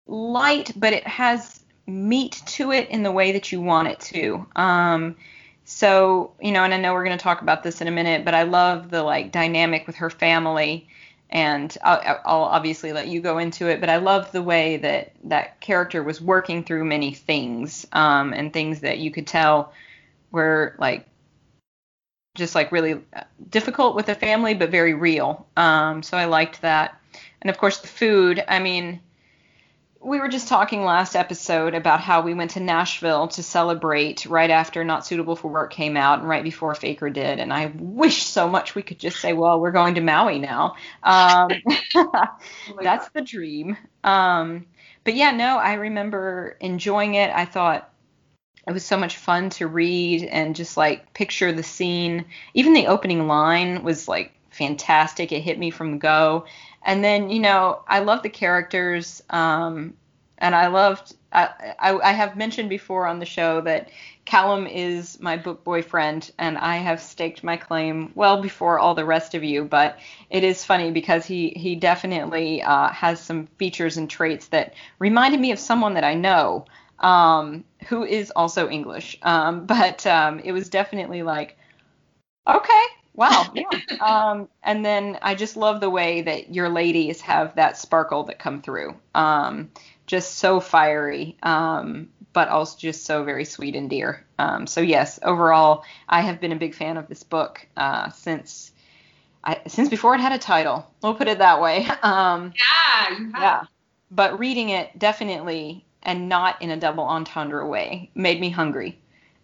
light, 0.07 0.73
but 0.75 0.93
it 0.93 1.05
has 1.07 1.63
meat 1.87 2.41
to 2.45 2.71
it 2.71 2.89
in 2.89 3.03
the 3.03 3.11
way 3.11 3.31
that 3.33 3.51
you 3.51 3.61
want 3.61 3.87
it 3.87 3.99
to. 3.99 4.45
Um, 4.55 5.15
so, 5.71 6.31
you 6.41 6.51
know, 6.51 6.63
and 6.63 6.73
I 6.73 6.77
know 6.77 6.93
we're 6.93 7.03
going 7.03 7.15
to 7.15 7.23
talk 7.23 7.43
about 7.43 7.61
this 7.61 7.79
in 7.79 7.87
a 7.87 7.91
minute, 7.91 8.25
but 8.25 8.33
I 8.33 8.41
love 8.41 8.89
the 8.89 9.03
like 9.03 9.31
dynamic 9.31 9.85
with 9.85 9.97
her 9.97 10.09
family. 10.09 10.87
And 11.29 11.77
I'll, 11.83 12.19
I'll 12.25 12.41
obviously 12.41 12.91
let 12.91 13.07
you 13.07 13.21
go 13.21 13.37
into 13.37 13.67
it, 13.67 13.79
but 13.79 13.87
I 13.87 13.97
love 13.97 14.31
the 14.31 14.41
way 14.41 14.77
that 14.77 15.11
that 15.25 15.61
character 15.61 16.01
was 16.01 16.19
working 16.19 16.63
through 16.63 16.85
many 16.85 17.13
things 17.13 17.85
um, 17.91 18.33
and 18.33 18.51
things 18.51 18.79
that 18.79 18.97
you 18.97 19.11
could 19.11 19.27
tell 19.27 19.71
were 20.31 20.75
like 20.79 21.07
just 22.33 22.55
like 22.55 22.71
really 22.71 23.01
difficult 23.51 23.95
with 23.95 24.07
the 24.07 24.15
family, 24.15 24.55
but 24.55 24.71
very 24.71 24.95
real. 24.95 25.45
Um, 25.55 26.01
so 26.01 26.17
I 26.17 26.25
liked 26.25 26.63
that. 26.63 26.99
And 27.43 27.49
of 27.51 27.59
course, 27.59 27.77
the 27.77 27.87
food. 27.87 28.43
I 28.47 28.57
mean, 28.57 29.01
we 30.01 30.19
were 30.19 30.29
just 30.29 30.47
talking 30.47 30.85
last 30.85 31.15
episode 31.15 31.73
about 31.73 31.99
how 31.99 32.21
we 32.21 32.33
went 32.33 32.51
to 32.51 32.61
Nashville 32.61 33.27
to 33.29 33.43
celebrate 33.43 34.25
right 34.25 34.49
after 34.49 34.83
Not 34.85 35.05
Suitable 35.05 35.35
for 35.35 35.51
Work 35.51 35.73
came 35.73 35.97
out 35.97 36.19
and 36.19 36.29
right 36.29 36.43
before 36.43 36.73
Faker 36.73 37.09
did. 37.09 37.39
And 37.39 37.51
I 37.51 37.67
wish 37.75 38.23
so 38.23 38.47
much 38.47 38.75
we 38.75 38.81
could 38.81 38.97
just 38.97 39.19
say, 39.19 39.33
well, 39.33 39.59
we're 39.59 39.71
going 39.71 39.95
to 39.95 40.01
Maui 40.01 40.39
now. 40.39 40.75
Um, 41.03 41.49
oh 41.95 42.27
that's 42.81 43.05
God. 43.05 43.11
the 43.13 43.21
dream. 43.21 43.75
Um, 44.03 44.67
but 45.03 45.15
yeah, 45.15 45.31
no, 45.31 45.57
I 45.57 45.73
remember 45.73 46.55
enjoying 46.61 47.15
it. 47.15 47.29
I 47.29 47.43
thought 47.43 47.91
it 48.65 48.71
was 48.71 48.85
so 48.85 48.97
much 48.97 49.17
fun 49.17 49.49
to 49.51 49.67
read 49.67 50.23
and 50.23 50.55
just 50.55 50.77
like 50.77 51.13
picture 51.13 51.51
the 51.51 51.63
scene. 51.63 52.25
Even 52.53 52.73
the 52.73 52.87
opening 52.87 53.27
line 53.27 53.83
was 53.83 54.07
like 54.07 54.33
fantastic. 54.51 55.31
It 55.31 55.41
hit 55.41 55.59
me 55.59 55.71
from 55.71 55.91
the 55.91 55.97
go. 55.97 56.45
And 56.83 57.03
then, 57.03 57.29
you 57.29 57.39
know, 57.39 57.83
I 57.87 57.99
love 57.99 58.23
the 58.23 58.29
characters, 58.29 59.21
um, 59.29 59.93
and 60.37 60.55
I 60.55 60.67
loved. 60.67 61.15
I, 61.31 61.75
I, 61.79 61.93
I 61.99 62.11
have 62.13 62.35
mentioned 62.37 62.69
before 62.69 63.05
on 63.05 63.19
the 63.19 63.25
show 63.25 63.61
that 63.61 63.89
Callum 64.25 64.65
is 64.67 65.19
my 65.19 65.37
book 65.37 65.63
boyfriend, 65.63 66.31
and 66.39 66.57
I 66.57 66.77
have 66.77 67.01
staked 67.01 67.43
my 67.43 67.57
claim 67.57 68.11
well 68.15 68.41
before 68.41 68.79
all 68.79 68.95
the 68.95 69.05
rest 69.05 69.35
of 69.35 69.43
you. 69.43 69.65
But 69.65 69.99
it 70.29 70.43
is 70.43 70.63
funny 70.63 70.91
because 70.91 71.25
he 71.25 71.49
he 71.49 71.75
definitely 71.75 72.61
uh, 72.63 72.89
has 72.89 73.19
some 73.19 73.47
features 73.57 73.97
and 73.97 74.09
traits 74.09 74.47
that 74.47 74.73
reminded 74.99 75.39
me 75.39 75.51
of 75.51 75.59
someone 75.59 75.95
that 75.95 76.03
I 76.03 76.13
know, 76.13 76.65
um, 76.99 77.63
who 77.87 78.03
is 78.03 78.31
also 78.35 78.69
English. 78.69 79.17
Um, 79.23 79.65
but 79.67 80.05
um, 80.07 80.39
it 80.39 80.51
was 80.53 80.69
definitely 80.69 81.23
like, 81.23 81.57
okay, 82.47 82.83
Wow. 83.13 83.51
Yeah. 83.53 83.63
um, 83.99 84.47
and 84.63 84.85
then 84.85 85.17
I 85.21 85.35
just 85.35 85.57
love 85.57 85.81
the 85.81 85.89
way 85.89 86.21
that 86.21 86.53
your 86.53 86.69
ladies 86.69 87.21
have 87.21 87.55
that 87.55 87.77
sparkle 87.77 88.23
that 88.25 88.39
come 88.39 88.61
through. 88.61 88.95
Um, 89.13 89.71
just 90.07 90.35
so 90.39 90.59
fiery, 90.59 91.37
um, 91.43 92.09
but 92.33 92.47
also 92.49 92.77
just 92.77 93.05
so 93.05 93.23
very 93.23 93.45
sweet 93.45 93.75
and 93.75 93.89
dear. 93.89 94.25
Um, 94.39 94.65
so 94.65 94.81
yes, 94.81 95.19
overall, 95.23 95.83
I 96.07 96.21
have 96.21 96.39
been 96.39 96.51
a 96.51 96.55
big 96.55 96.73
fan 96.73 96.97
of 96.97 97.07
this 97.07 97.23
book 97.23 97.67
uh, 97.77 98.09
since 98.09 98.71
I, 99.43 99.61
since 99.67 99.89
before 99.89 100.15
it 100.15 100.21
had 100.21 100.31
a 100.31 100.37
title. 100.37 100.91
We'll 101.01 101.15
put 101.15 101.27
it 101.27 101.39
that 101.39 101.61
way. 101.61 101.87
Um, 102.03 102.53
yeah, 102.55 103.17
you 103.17 103.31
have. 103.31 103.41
Yeah. 103.41 103.63
But 104.11 104.39
reading 104.39 104.69
it 104.69 104.97
definitely, 104.97 105.85
and 106.01 106.29
not 106.29 106.61
in 106.61 106.71
a 106.71 106.77
double 106.77 107.03
entendre 107.03 107.67
way, 107.67 108.09
made 108.15 108.39
me 108.39 108.49
hungry. 108.49 108.99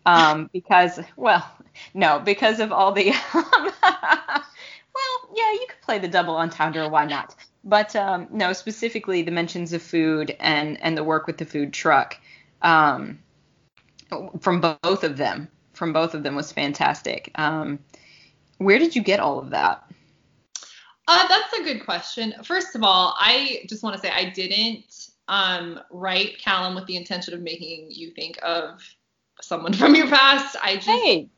Um, 0.05 0.49
because, 0.53 0.99
well, 1.15 1.45
no, 1.93 2.19
because 2.19 2.59
of 2.59 2.71
all 2.71 2.91
the. 2.91 3.13
well, 3.33 3.43
yeah, 5.35 5.51
you 5.51 5.65
could 5.69 5.81
play 5.81 5.99
the 5.99 6.07
double 6.07 6.35
entendre. 6.37 6.87
Why 6.87 7.05
not? 7.05 7.35
But 7.63 7.95
um, 7.95 8.27
no, 8.31 8.53
specifically 8.53 9.23
the 9.23 9.31
mentions 9.31 9.73
of 9.73 9.81
food 9.81 10.35
and 10.39 10.81
and 10.81 10.95
the 10.95 11.03
work 11.03 11.25
with 11.25 11.37
the 11.37 11.45
food 11.45 11.73
truck 11.73 12.19
um, 12.61 13.19
from 14.39 14.61
both 14.61 15.03
of 15.03 15.17
them. 15.17 15.49
From 15.73 15.91
both 15.91 16.13
of 16.13 16.23
them 16.23 16.35
was 16.35 16.51
fantastic. 16.51 17.31
Um, 17.35 17.79
where 18.59 18.79
did 18.79 18.95
you 18.95 19.03
get 19.03 19.19
all 19.19 19.39
of 19.39 19.49
that? 19.49 19.83
Uh, 21.07 21.27
that's 21.27 21.53
a 21.53 21.63
good 21.63 21.83
question. 21.83 22.33
First 22.43 22.75
of 22.75 22.83
all, 22.83 23.15
I 23.19 23.65
just 23.67 23.83
want 23.83 23.95
to 23.95 24.01
say 24.01 24.09
I 24.09 24.29
didn't 24.29 25.09
um, 25.27 25.79
write 25.91 26.39
Callum 26.39 26.75
with 26.75 26.85
the 26.85 26.95
intention 26.95 27.33
of 27.33 27.41
making 27.41 27.87
you 27.91 28.11
think 28.11 28.39
of 28.41 28.81
someone 29.41 29.73
from 29.73 29.95
your 29.95 30.07
past. 30.07 30.55
I 30.61 30.75
just. 30.75 30.87
Hey, 30.87 31.29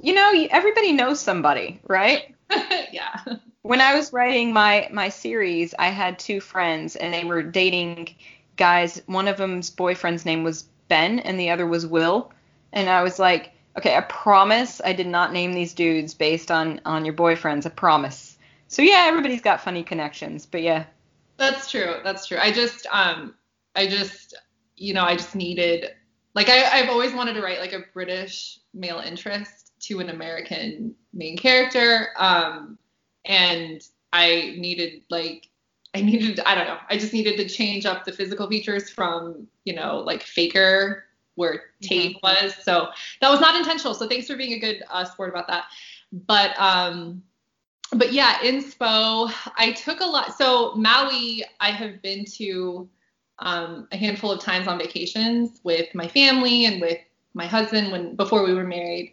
you 0.00 0.12
know, 0.12 0.32
everybody 0.50 0.92
knows 0.92 1.20
somebody, 1.20 1.80
right? 1.86 2.34
yeah. 2.92 3.20
When 3.62 3.80
I 3.80 3.94
was 3.94 4.12
writing 4.12 4.52
my 4.52 4.88
my 4.92 5.08
series, 5.08 5.74
I 5.78 5.88
had 5.88 6.18
two 6.18 6.40
friends, 6.40 6.96
and 6.96 7.12
they 7.12 7.24
were 7.24 7.42
dating 7.42 8.14
guys. 8.56 9.02
One 9.06 9.28
of 9.28 9.38
them's 9.38 9.70
boyfriend's 9.70 10.24
name 10.24 10.44
was 10.44 10.64
Ben, 10.88 11.18
and 11.20 11.38
the 11.38 11.50
other 11.50 11.66
was 11.66 11.86
Will. 11.86 12.32
And 12.72 12.88
I 12.88 13.02
was 13.02 13.18
like, 13.18 13.52
okay, 13.76 13.96
I 13.96 14.02
promise 14.02 14.80
I 14.84 14.92
did 14.92 15.06
not 15.06 15.32
name 15.32 15.52
these 15.52 15.74
dudes 15.74 16.14
based 16.14 16.50
on 16.50 16.80
on 16.84 17.04
your 17.04 17.14
boyfriends. 17.14 17.66
I 17.66 17.70
promise. 17.70 18.38
So 18.68 18.82
yeah, 18.82 19.04
everybody's 19.06 19.42
got 19.42 19.60
funny 19.60 19.82
connections, 19.82 20.46
but 20.46 20.62
yeah. 20.62 20.84
That's 21.36 21.70
true. 21.70 21.96
That's 22.02 22.26
true. 22.26 22.38
I 22.40 22.52
just 22.52 22.86
um 22.92 23.34
I 23.74 23.86
just 23.86 24.34
you 24.76 24.94
know, 24.94 25.04
I 25.04 25.16
just 25.16 25.34
needed 25.34 25.90
like 26.36 26.50
I, 26.50 26.78
I've 26.78 26.90
always 26.90 27.12
wanted 27.14 27.32
to 27.32 27.42
write 27.42 27.58
like 27.58 27.72
a 27.72 27.84
British 27.92 28.60
male 28.74 29.00
interest 29.00 29.72
to 29.80 30.00
an 30.00 30.10
American 30.10 30.94
main 31.12 31.36
character. 31.36 32.10
Um 32.16 32.78
and 33.24 33.82
I 34.12 34.54
needed 34.58 35.02
like 35.10 35.48
I 35.94 36.02
needed 36.02 36.38
I 36.40 36.54
don't 36.54 36.66
know 36.66 36.78
I 36.88 36.98
just 36.98 37.12
needed 37.12 37.36
to 37.38 37.48
change 37.48 37.86
up 37.86 38.04
the 38.04 38.12
physical 38.12 38.46
features 38.48 38.90
from 38.90 39.48
you 39.64 39.74
know 39.74 39.98
like 39.98 40.22
Faker 40.22 41.04
where 41.34 41.64
Tate 41.82 42.16
mm-hmm. 42.16 42.44
was 42.44 42.54
so 42.62 42.88
that 43.20 43.30
was 43.30 43.40
not 43.40 43.56
intentional 43.56 43.94
so 43.94 44.06
thanks 44.06 44.26
for 44.26 44.36
being 44.36 44.52
a 44.52 44.58
good 44.58 44.82
uh, 44.90 45.04
sport 45.04 45.30
about 45.30 45.48
that 45.48 45.64
but 46.12 46.58
um 46.60 47.22
but 47.92 48.12
yeah 48.12 48.34
inspo 48.40 49.32
I 49.56 49.72
took 49.72 50.00
a 50.00 50.04
lot 50.04 50.36
so 50.36 50.74
Maui 50.74 51.44
I 51.60 51.70
have 51.70 52.02
been 52.02 52.24
to 52.36 52.88
um, 53.38 53.86
a 53.92 53.96
handful 53.96 54.30
of 54.30 54.40
times 54.40 54.66
on 54.66 54.78
vacations 54.78 55.60
with 55.62 55.94
my 55.94 56.08
family 56.08 56.66
and 56.66 56.80
with 56.80 56.98
my 57.34 57.46
husband 57.46 57.92
when 57.92 58.16
before 58.16 58.44
we 58.44 58.54
were 58.54 58.64
married. 58.64 59.12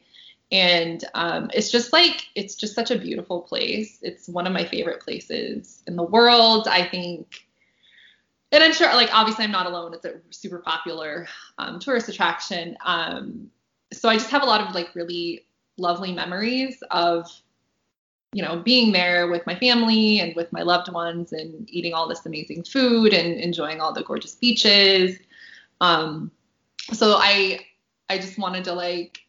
And 0.51 1.03
um, 1.13 1.49
it's 1.53 1.71
just 1.71 1.93
like 1.93 2.27
it's 2.35 2.55
just 2.55 2.75
such 2.75 2.91
a 2.91 2.97
beautiful 2.97 3.41
place. 3.41 3.99
It's 4.01 4.29
one 4.29 4.45
of 4.47 4.53
my 4.53 4.65
favorite 4.65 5.01
places 5.01 5.83
in 5.87 5.95
the 5.95 6.03
world 6.03 6.67
i 6.69 6.87
think. 6.87 7.45
And 8.51 8.63
i'm 8.63 8.73
sure 8.73 8.93
like 8.93 9.09
obviously 9.13 9.45
i'm 9.45 9.51
not 9.51 9.65
alone. 9.65 9.93
It's 9.93 10.05
a 10.05 10.19
super 10.29 10.59
popular 10.59 11.27
um, 11.57 11.79
tourist 11.79 12.07
attraction. 12.07 12.77
Um, 12.85 13.49
so 13.91 14.09
i 14.09 14.15
just 14.15 14.29
have 14.29 14.43
a 14.43 14.45
lot 14.45 14.61
of 14.61 14.73
like 14.73 14.95
really 14.95 15.45
lovely 15.77 16.11
memories 16.11 16.81
of 16.91 17.29
you 18.33 18.41
know 18.41 18.57
being 18.57 18.91
there 18.91 19.27
with 19.27 19.45
my 19.45 19.55
family 19.55 20.19
and 20.19 20.35
with 20.35 20.51
my 20.51 20.61
loved 20.61 20.91
ones 20.91 21.33
and 21.33 21.69
eating 21.69 21.93
all 21.93 22.07
this 22.07 22.25
amazing 22.25 22.63
food 22.63 23.13
and 23.13 23.39
enjoying 23.39 23.79
all 23.79 23.93
the 23.93 24.03
gorgeous 24.03 24.35
beaches 24.35 25.17
um, 25.81 26.31
so 26.91 27.15
i 27.19 27.59
i 28.09 28.17
just 28.17 28.37
wanted 28.37 28.63
to 28.63 28.73
like 28.73 29.23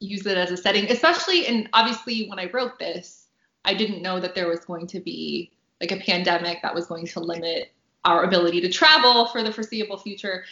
use 0.00 0.26
it 0.26 0.36
as 0.36 0.50
a 0.50 0.56
setting, 0.56 0.90
especially 0.90 1.46
and 1.46 1.68
obviously 1.72 2.26
when 2.26 2.38
I 2.38 2.50
wrote 2.50 2.78
this, 2.78 3.26
I 3.64 3.74
didn't 3.74 4.02
know 4.02 4.18
that 4.18 4.34
there 4.34 4.48
was 4.48 4.60
going 4.60 4.86
to 4.88 5.00
be 5.00 5.52
like 5.80 5.92
a 5.92 6.00
pandemic 6.00 6.62
that 6.62 6.74
was 6.74 6.86
going 6.86 7.06
to 7.06 7.20
limit 7.20 7.72
our 8.04 8.24
ability 8.24 8.62
to 8.62 8.68
travel 8.70 9.26
for 9.26 9.42
the 9.42 9.52
foreseeable 9.52 9.98
future. 9.98 10.44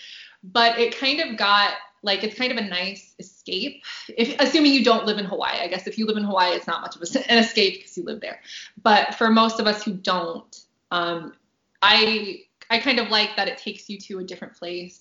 But 0.45 0.79
it 0.79 0.97
kind 0.97 1.21
of 1.21 1.37
got 1.37 1.73
like 2.03 2.23
it's 2.23 2.37
kind 2.37 2.53
of 2.53 2.59
a 2.59 2.69
nice 2.69 3.15
escape. 3.19 3.83
If 4.17 4.37
assuming 4.41 4.73
you 4.73 4.85
don't 4.85 5.07
live 5.07 5.19
in 5.19 5.25
Hawaii, 5.25 5.61
I 5.61 5.69
guess 5.69 5.87
if 5.87 5.99
you 5.99 6.07
live 6.07 6.17
in 6.17 6.25
Hawaii, 6.25 6.55
it's 6.55 6.67
not 6.67 6.81
much 6.81 6.97
of 6.97 7.03
an 7.29 7.39
escape 7.39 7.79
because 7.79 7.97
you 7.97 8.05
live 8.05 8.21
there. 8.21 8.41
But 8.83 9.15
for 9.15 9.31
most 9.31 9.61
of 9.61 9.67
us 9.67 9.83
who 9.83 9.93
don't, 9.95 10.65
um, 10.91 11.35
I 11.83 12.43
I 12.71 12.79
kind 12.79 12.99
of 12.99 13.09
like 13.09 13.37
that 13.37 13.49
it 13.49 13.59
takes 13.59 13.89
you 13.89 13.99
to 13.99 14.19
a 14.19 14.25
different 14.25 14.55
place. 14.55 15.01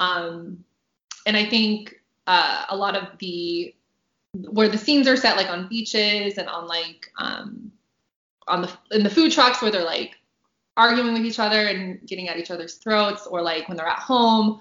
Um, 0.00 0.64
and 1.26 1.36
I 1.36 1.44
think 1.44 2.00
uh, 2.26 2.66
a 2.68 2.76
lot 2.76 2.96
of 2.96 3.18
the 3.18 3.74
where 4.50 4.68
the 4.68 4.78
scenes 4.78 5.08
are 5.08 5.16
set 5.16 5.36
like 5.36 5.50
on 5.50 5.68
beaches 5.68 6.38
and 6.38 6.48
on 6.48 6.66
like 6.66 7.10
um, 7.18 7.72
on 8.46 8.62
the 8.62 8.70
in 8.92 9.02
the 9.02 9.10
food 9.10 9.32
trucks 9.32 9.60
where 9.60 9.70
they're 9.70 9.84
like 9.84 10.16
arguing 10.76 11.12
with 11.12 11.24
each 11.24 11.40
other 11.40 11.66
and 11.66 12.06
getting 12.06 12.28
at 12.28 12.36
each 12.36 12.50
other's 12.50 12.74
throats 12.74 13.26
or 13.26 13.42
like 13.42 13.68
when 13.68 13.76
they're 13.76 13.86
at 13.86 13.98
home 13.98 14.60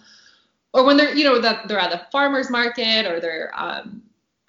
or 0.74 0.86
when 0.86 0.98
they're 0.98 1.14
you 1.16 1.24
know 1.24 1.40
that 1.40 1.68
they're 1.68 1.80
at 1.80 1.92
the 1.92 2.02
farmers 2.12 2.50
market 2.50 3.06
or 3.06 3.20
they're 3.20 3.52
um, 3.56 4.02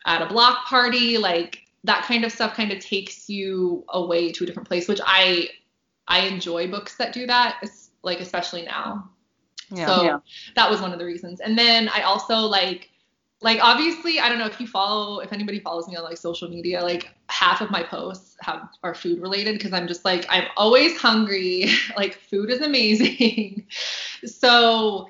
at 0.07 0.23
a 0.23 0.27
block 0.27 0.67
party 0.67 1.19
like 1.19 1.61
that 1.85 2.03
kind 2.05 2.25
of 2.25 2.33
stuff 2.33 2.55
kind 2.55 2.73
of 2.73 2.79
takes 2.81 3.29
you 3.29 3.85
away 3.91 4.33
to 4.33 4.45
a 4.45 4.47
different 4.47 4.69
place 4.69 4.89
which 4.89 5.01
i 5.07 5.49
i 6.09 6.21
enjoy 6.21 6.69
books 6.69 6.97
that 6.97 7.13
do 7.13 7.27
that 7.27 7.57
it's 7.63 7.89
like 8.03 8.21
especially 8.21 8.63
now. 8.63 9.11
Yeah, 9.71 9.87
so 9.87 10.03
yeah. 10.03 10.19
that 10.57 10.71
was 10.71 10.81
one 10.81 10.93
of 10.93 10.99
the 10.99 11.05
reasons. 11.05 11.41
And 11.41 11.59
then 11.59 11.89
i 11.91 12.03
also 12.03 12.37
like 12.37 12.91
like 13.41 13.61
obviously 13.63 14.19
i 14.19 14.29
don't 14.29 14.39
know 14.39 14.47
if 14.47 14.61
you 14.61 14.67
follow 14.67 15.21
if 15.21 15.33
anybody 15.33 15.61
follows 15.61 15.87
me 15.87 15.95
on 15.95 16.03
like 16.03 16.17
social 16.17 16.49
media 16.49 16.83
like 16.83 17.09
half 17.29 17.61
of 17.61 17.71
my 17.71 17.85
posts 17.85 18.37
have 18.41 18.69
are 18.83 18.97
food 18.97 19.21
related 19.21 19.57
because 19.57 19.73
i'm 19.73 19.87
just 19.87 20.05
like 20.05 20.27
i'm 20.29 20.45
always 20.57 20.97
hungry. 20.97 21.67
Like 21.97 22.15
food 22.15 22.51
is 22.51 22.61
amazing. 22.61 23.67
So 24.25 25.09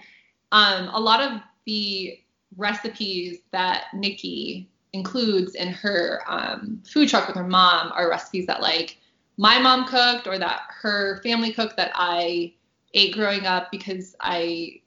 um 0.53 0.89
a 0.93 1.01
lot 1.01 1.21
of 1.21 1.41
the 1.67 2.19
recipes 2.57 3.39
that 3.53 3.85
nikki 3.95 4.69
includes 4.95 5.55
in 5.55 5.69
her 5.69 6.23
um, 6.27 6.83
food 6.91 7.09
truck 7.09 7.27
with 7.27 7.37
her 7.37 7.47
mom 7.47 7.93
are 7.93 8.09
recipes 8.09 8.47
that 8.47 8.63
like 8.63 8.97
my 9.37 9.59
mom 9.59 9.87
cooked 9.87 10.27
or 10.27 10.39
that 10.39 10.63
her 10.69 11.21
family 11.23 11.53
cooked 11.53 11.77
that 11.77 11.93
i 11.95 12.53
ate 12.95 13.15
growing 13.15 13.45
up 13.45 13.71
because 13.71 14.17
i 14.21 14.81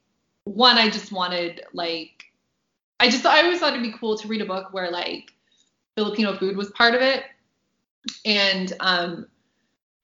one 0.46 0.78
i 0.78 0.90
just 0.90 1.12
wanted 1.12 1.62
like 1.74 2.32
I 3.02 3.10
just 3.10 3.26
I 3.26 3.42
always 3.42 3.60
thought 3.60 3.74
it'd 3.74 3.82
be 3.82 3.98
cool 3.98 4.16
to 4.16 4.28
read 4.28 4.42
a 4.42 4.46
book 4.46 4.72
where 4.74 4.92
like 4.92 5.34
Filipino 5.98 6.38
food 6.38 6.56
was 6.56 6.70
part 6.70 6.94
of 6.94 7.02
it. 7.02 7.24
And 8.26 8.72
um 8.80 9.28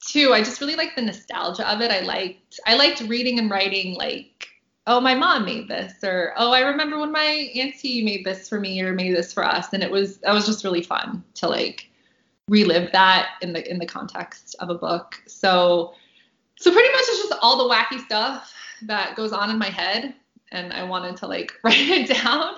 two, 0.09 0.33
I 0.33 0.39
just 0.39 0.59
really 0.59 0.75
like 0.75 0.95
the 0.95 1.03
nostalgia 1.03 1.71
of 1.71 1.81
it. 1.81 1.91
I 1.91 1.99
liked 1.99 2.59
I 2.65 2.75
liked 2.75 3.01
reading 3.01 3.37
and 3.37 3.51
writing 3.51 3.93
like, 3.93 4.47
oh 4.87 5.01
my 5.01 5.13
mom 5.13 5.45
made 5.45 5.67
this 5.67 5.93
or 6.03 6.33
oh 6.37 6.53
I 6.53 6.61
remember 6.61 6.97
when 6.97 7.11
my 7.11 7.51
auntie 7.53 8.03
made 8.03 8.25
this 8.25 8.49
for 8.49 8.59
me 8.59 8.81
or 8.81 8.93
made 8.93 9.15
this 9.15 9.33
for 9.33 9.45
us. 9.45 9.73
And 9.73 9.83
it 9.83 9.91
was 9.91 10.17
that 10.19 10.33
was 10.33 10.45
just 10.45 10.63
really 10.63 10.81
fun 10.81 11.23
to 11.35 11.47
like 11.47 11.89
relive 12.47 12.91
that 12.93 13.31
in 13.41 13.53
the 13.53 13.69
in 13.69 13.77
the 13.77 13.85
context 13.85 14.55
of 14.59 14.69
a 14.69 14.75
book. 14.75 15.21
So 15.27 15.93
so 16.55 16.71
pretty 16.71 16.89
much 16.89 17.01
it's 17.01 17.27
just 17.27 17.39
all 17.41 17.67
the 17.67 17.73
wacky 17.73 18.03
stuff 18.05 18.53
that 18.83 19.15
goes 19.15 19.33
on 19.33 19.49
in 19.49 19.59
my 19.59 19.69
head 19.69 20.15
and 20.51 20.71
I 20.71 20.83
wanted 20.83 21.17
to 21.17 21.27
like 21.27 21.51
write 21.63 21.77
it 21.77 22.21
down 22.21 22.55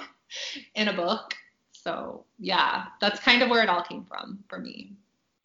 in 0.75 0.87
a 0.87 0.93
book. 0.93 1.33
So 1.73 2.25
yeah, 2.37 2.85
that's 3.01 3.19
kind 3.19 3.41
of 3.41 3.49
where 3.49 3.63
it 3.63 3.69
all 3.69 3.83
came 3.83 4.05
from 4.05 4.43
for 4.47 4.59
me. 4.59 4.93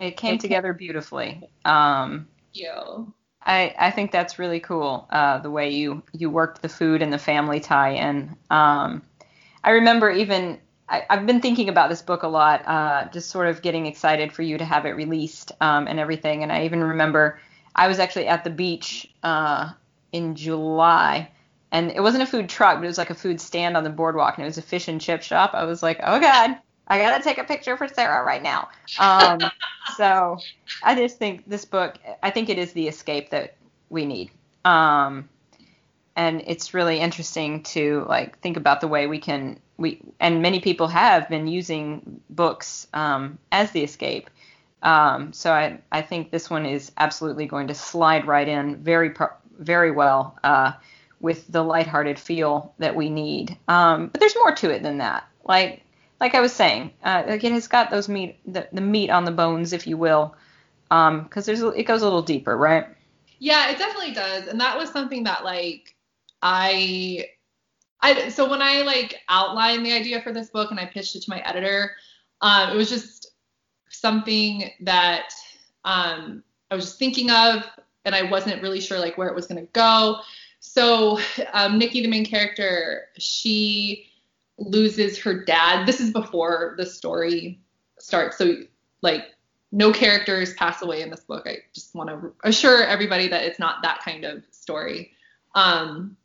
It 0.01 0.17
came 0.17 0.37
together 0.37 0.75
beautifully. 0.75 1.49
Um, 1.65 2.29
you. 2.53 3.15
I, 3.45 3.75
I 3.79 3.91
think 3.91 4.11
that's 4.11 4.39
really 4.39 4.61
cool. 4.61 5.07
Uh, 5.11 5.39
the 5.39 5.51
way 5.51 5.71
you 5.71 6.03
you 6.13 6.31
worked 6.31 6.63
the 6.63 6.69
food 6.69 7.03
and 7.03 7.13
the 7.13 7.19
family 7.19 7.61
tie-in. 7.61 8.37
Um, 8.51 9.03
I 9.63 9.71
remember 9.71 10.11
even 10.11 10.59
I, 10.89 11.05
have 11.11 11.27
been 11.27 11.41
thinking 11.41 11.69
about 11.69 11.91
this 11.91 12.03
book 12.03 12.23
a 12.23 12.29
lot, 12.29 12.67
uh, 12.67 13.09
just 13.13 13.31
sort 13.31 13.49
of 13.49 13.63
getting 13.63 13.87
excited 13.87 14.33
for 14.33 14.43
you 14.43 14.59
to 14.59 14.65
have 14.65 14.87
it 14.87 14.91
released 14.91 15.53
um, 15.61 15.87
and 15.87 15.99
everything. 15.99 16.43
And 16.43 16.53
I 16.53 16.65
even 16.65 16.83
remember 16.83 17.41
I 17.75 17.89
was 17.89 17.99
actually 17.99 18.29
at 18.29 18.45
the 18.45 18.51
beach 18.51 19.13
uh, 19.23 19.73
in 20.13 20.37
July 20.37 21.31
and 21.75 21.91
it 21.91 22.01
wasn't 22.01 22.23
a 22.23 22.27
food 22.27 22.49
truck, 22.49 22.77
but 22.77 22.85
it 22.85 22.87
was 22.87 22.99
like 22.99 23.11
a 23.11 23.17
food 23.17 23.41
stand 23.41 23.77
on 23.77 23.83
the 23.83 23.91
boardwalk, 23.91 24.37
and 24.37 24.45
it 24.45 24.47
was 24.47 24.59
a 24.59 24.63
fish 24.63 24.87
and 24.87 25.01
chip 25.01 25.23
shop. 25.23 25.55
I 25.55 25.65
was 25.65 25.83
like, 25.83 25.99
oh 26.05 26.21
god, 26.21 26.57
I 26.89 26.99
gotta 26.99 27.23
take 27.23 27.39
a 27.39 27.45
picture 27.45 27.77
for 27.77 27.89
Sarah 27.89 28.25
right 28.25 28.43
now. 28.43 28.69
Um, 28.99 29.41
so 29.97 30.39
I 30.83 30.95
just 30.95 31.19
think 31.19 31.49
this 31.49 31.65
book, 31.65 31.99
I 32.23 32.31
think 32.31 32.49
it 32.49 32.59
is 32.59 32.73
the 32.73 32.89
escape 32.89 33.31
that 33.31 33.57
we 33.91 34.05
need. 34.05 34.31
Um, 34.65 35.29
and 36.17 36.43
it's 36.47 36.75
really 36.75 36.99
interesting 37.01 37.63
to 37.65 38.07
like 38.09 38.39
think 38.41 38.57
about 38.57 38.81
the 38.81 38.89
way 38.89 39.07
we 39.07 39.19
can 39.19 39.59
we 39.77 40.01
and 40.21 40.41
many 40.43 40.61
people 40.61 40.87
have 40.87 41.29
been 41.29 41.49
using 41.49 42.21
books 42.31 42.87
um, 42.95 43.39
as 43.51 43.71
the 43.73 43.83
escape. 43.83 44.31
Um, 44.83 45.33
so 45.33 45.53
I 45.53 45.81
I 45.91 46.03
think 46.03 46.31
this 46.31 46.51
one 46.51 46.67
is 46.67 46.93
absolutely 46.99 47.47
going 47.47 47.69
to 47.69 47.75
slide 47.75 48.27
right 48.27 48.47
in 48.47 48.77
very 48.77 49.11
pro- 49.11 49.29
very 49.59 49.91
well. 49.91 50.39
Uh, 50.45 50.73
with 51.21 51.51
the 51.51 51.63
lighthearted 51.63 52.19
feel 52.19 52.75
that 52.79 52.95
we 52.95 53.09
need. 53.09 53.57
Um, 53.67 54.09
but 54.09 54.21
there's 54.21 54.37
more 54.37 54.55
to 54.57 54.71
it 54.71 54.83
than 54.83 54.99
that. 54.99 55.27
Like 55.43 55.84
like 56.25 56.35
I 56.35 56.41
was 56.41 56.55
saying, 56.55 56.91
uh, 57.05 57.23
like 57.29 57.45
it 57.45 57.53
has 57.53 57.69
got 57.69 57.91
those 57.91 58.09
meat 58.09 58.39
the, 58.51 58.67
the 58.73 58.81
meat 58.81 59.11
on 59.11 59.27
the 59.27 59.31
bones, 59.31 59.75
if 59.75 59.87
you 59.87 59.99
will, 59.99 60.35
because 60.89 61.09
um, 61.09 61.29
there's 61.45 61.61
it 61.61 61.83
goes 61.83 62.01
a 62.01 62.05
little 62.07 62.23
deeper, 62.23 62.57
right? 62.57 62.87
Yeah, 63.41 63.69
it 63.69 63.77
definitely 63.77 64.15
does, 64.15 64.49
and 64.49 64.59
that 64.59 64.79
was 64.79 64.91
something 64.91 65.25
that 65.25 65.45
like 65.45 65.95
I. 66.41 67.27
I, 68.01 68.31
so 68.31 68.49
when 68.49 68.63
I 68.63 68.81
like 68.83 69.21
outlined 69.29 69.85
the 69.85 69.93
idea 69.93 70.23
for 70.23 70.33
this 70.33 70.49
book 70.49 70.71
and 70.71 70.81
I 70.81 70.87
pitched 70.87 71.15
it 71.15 71.23
to 71.25 71.31
my 71.31 71.41
editor, 71.41 71.93
um, 72.41 72.71
it 72.71 72.77
was 72.77 72.89
just 72.89 73.33
something 73.91 74.71
that 74.81 75.29
um, 75.85 76.43
I 76.71 76.75
was 76.75 76.87
just 76.87 76.99
thinking 76.99 77.31
of, 77.31 77.65
and 78.07 78.15
I 78.15 78.23
wasn't 78.23 78.63
really 78.63 78.81
sure 78.81 78.99
like 78.99 79.19
where 79.19 79.29
it 79.29 79.35
was 79.35 79.47
gonna 79.47 79.67
go. 79.75 80.21
So 80.61 81.19
um, 81.53 81.79
Nikki, 81.79 82.01
the 82.01 82.09
main 82.09 82.25
character, 82.25 83.09
she 83.19 84.07
loses 84.59 85.19
her 85.19 85.45
dad. 85.45 85.87
This 85.87 86.01
is 86.01 86.11
before 86.11 86.75
the 86.77 86.87
story 86.87 87.61
starts. 87.99 88.39
So 88.39 88.55
like 89.03 89.25
no 89.73 89.93
characters 89.93 90.55
pass 90.55 90.83
away 90.83 91.03
in 91.03 91.11
this 91.11 91.21
book. 91.21 91.47
I 91.47 91.59
just 91.75 91.95
want 91.95 92.11
to 92.11 92.33
assure 92.45 92.85
everybody 92.85 93.29
that 93.29 93.43
it's 93.43 93.59
not 93.59 93.83
that 93.83 94.01
kind 94.05 94.25
of 94.25 94.45
story. 94.53 95.11
Um, 95.55 96.17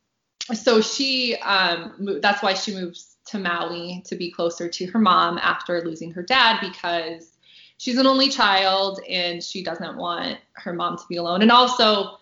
so 0.53 0.81
she, 0.81 1.35
um, 1.37 2.19
that's 2.21 2.43
why 2.43 2.53
she 2.53 2.73
moves 2.73 3.17
to 3.25 3.39
Maui 3.39 4.03
to 4.05 4.15
be 4.15 4.31
closer 4.31 4.67
to 4.67 4.85
her 4.87 4.99
mom 4.99 5.37
after 5.39 5.83
losing 5.83 6.11
her 6.11 6.23
dad 6.23 6.59
because 6.61 7.37
she's 7.77 7.97
an 7.97 8.07
only 8.07 8.29
child 8.29 8.99
and 9.09 9.43
she 9.43 9.63
doesn't 9.63 9.97
want 9.97 10.37
her 10.53 10.73
mom 10.73 10.97
to 10.97 11.03
be 11.09 11.17
alone. 11.17 11.41
And 11.41 11.51
also, 11.51 12.17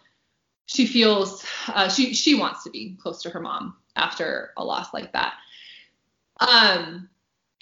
she 0.66 0.86
feels 0.86 1.46
uh, 1.70 1.88
she 1.90 2.14
she 2.14 2.36
wants 2.36 2.64
to 2.64 2.70
be 2.70 2.98
close 3.02 3.22
to 3.22 3.30
her 3.30 3.40
mom 3.40 3.76
after 3.96 4.52
a 4.58 4.64
loss 4.64 4.94
like 4.94 5.14
that. 5.14 5.36
Um, 6.39 7.10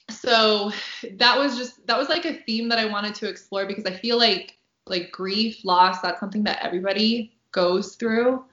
so 0.09 0.71
that 1.17 1.37
was 1.37 1.57
just 1.57 1.85
that 1.87 1.97
was 1.97 2.09
like 2.09 2.25
a 2.25 2.41
theme 2.43 2.69
that 2.69 2.79
I 2.79 2.85
wanted 2.85 3.15
to 3.15 3.29
explore 3.29 3.65
because 3.65 3.85
I 3.85 3.93
feel 3.93 4.17
like 4.17 4.57
like 4.87 5.11
grief, 5.11 5.65
loss, 5.65 6.01
that's 6.01 6.19
something 6.19 6.43
that 6.43 6.63
everybody 6.63 7.35
goes 7.51 7.95
through. 7.95 8.45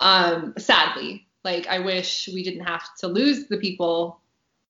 Um, 0.00 0.54
sadly, 0.58 1.26
like 1.44 1.66
I 1.68 1.78
wish 1.78 2.28
we 2.32 2.42
didn't 2.42 2.64
have 2.64 2.82
to 2.98 3.06
lose 3.06 3.46
the 3.46 3.58
people 3.58 4.20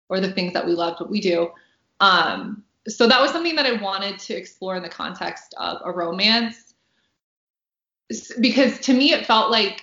or 0.09 0.21
the 0.21 0.33
things 0.33 0.53
that 0.53 0.67
we 0.67 0.73
loved, 0.73 0.99
but 0.99 1.11
we 1.11 1.21
do. 1.21 1.51
Um, 2.01 2.65
so 2.87 3.07
that 3.07 3.21
was 3.21 3.31
something 3.31 3.57
that 3.57 3.67
I 3.67 3.81
wanted 3.81 4.19
to 4.21 4.35
explore 4.35 4.77
in 4.77 4.83
the 4.83 4.89
context 4.89 5.55
of 5.59 5.79
a 5.85 5.93
romance 5.93 6.75
because 8.41 8.79
to 8.81 8.95
me 8.95 9.13
it 9.13 9.27
felt 9.27 9.51
like 9.51 9.83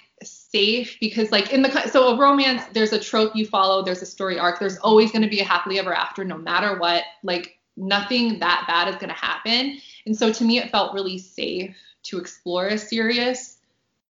safe 0.55 0.97
because 1.01 1.31
like 1.31 1.51
in 1.51 1.61
the 1.61 1.89
so 1.89 2.07
a 2.07 2.17
romance 2.17 2.63
there's 2.71 2.93
a 2.93 2.99
trope 2.99 3.35
you 3.35 3.45
follow 3.45 3.83
there's 3.83 4.01
a 4.01 4.05
story 4.05 4.39
arc 4.39 4.57
there's 4.57 4.77
always 4.77 5.11
going 5.11 5.21
to 5.21 5.27
be 5.27 5.41
a 5.41 5.43
happily 5.43 5.77
ever 5.79 5.93
after 5.93 6.23
no 6.23 6.37
matter 6.37 6.79
what 6.79 7.03
like 7.23 7.59
nothing 7.77 8.39
that 8.39 8.63
bad 8.67 8.87
is 8.87 8.95
going 8.95 9.09
to 9.09 9.13
happen. 9.13 9.79
And 10.05 10.17
so 10.17 10.31
to 10.31 10.43
me 10.43 10.59
it 10.59 10.71
felt 10.71 10.93
really 10.93 11.17
safe 11.17 11.75
to 12.03 12.17
explore 12.17 12.67
a 12.67 12.77
serious 12.77 13.57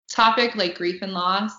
topic 0.09 0.55
like 0.55 0.75
grief 0.75 1.01
and 1.01 1.13
loss 1.13 1.53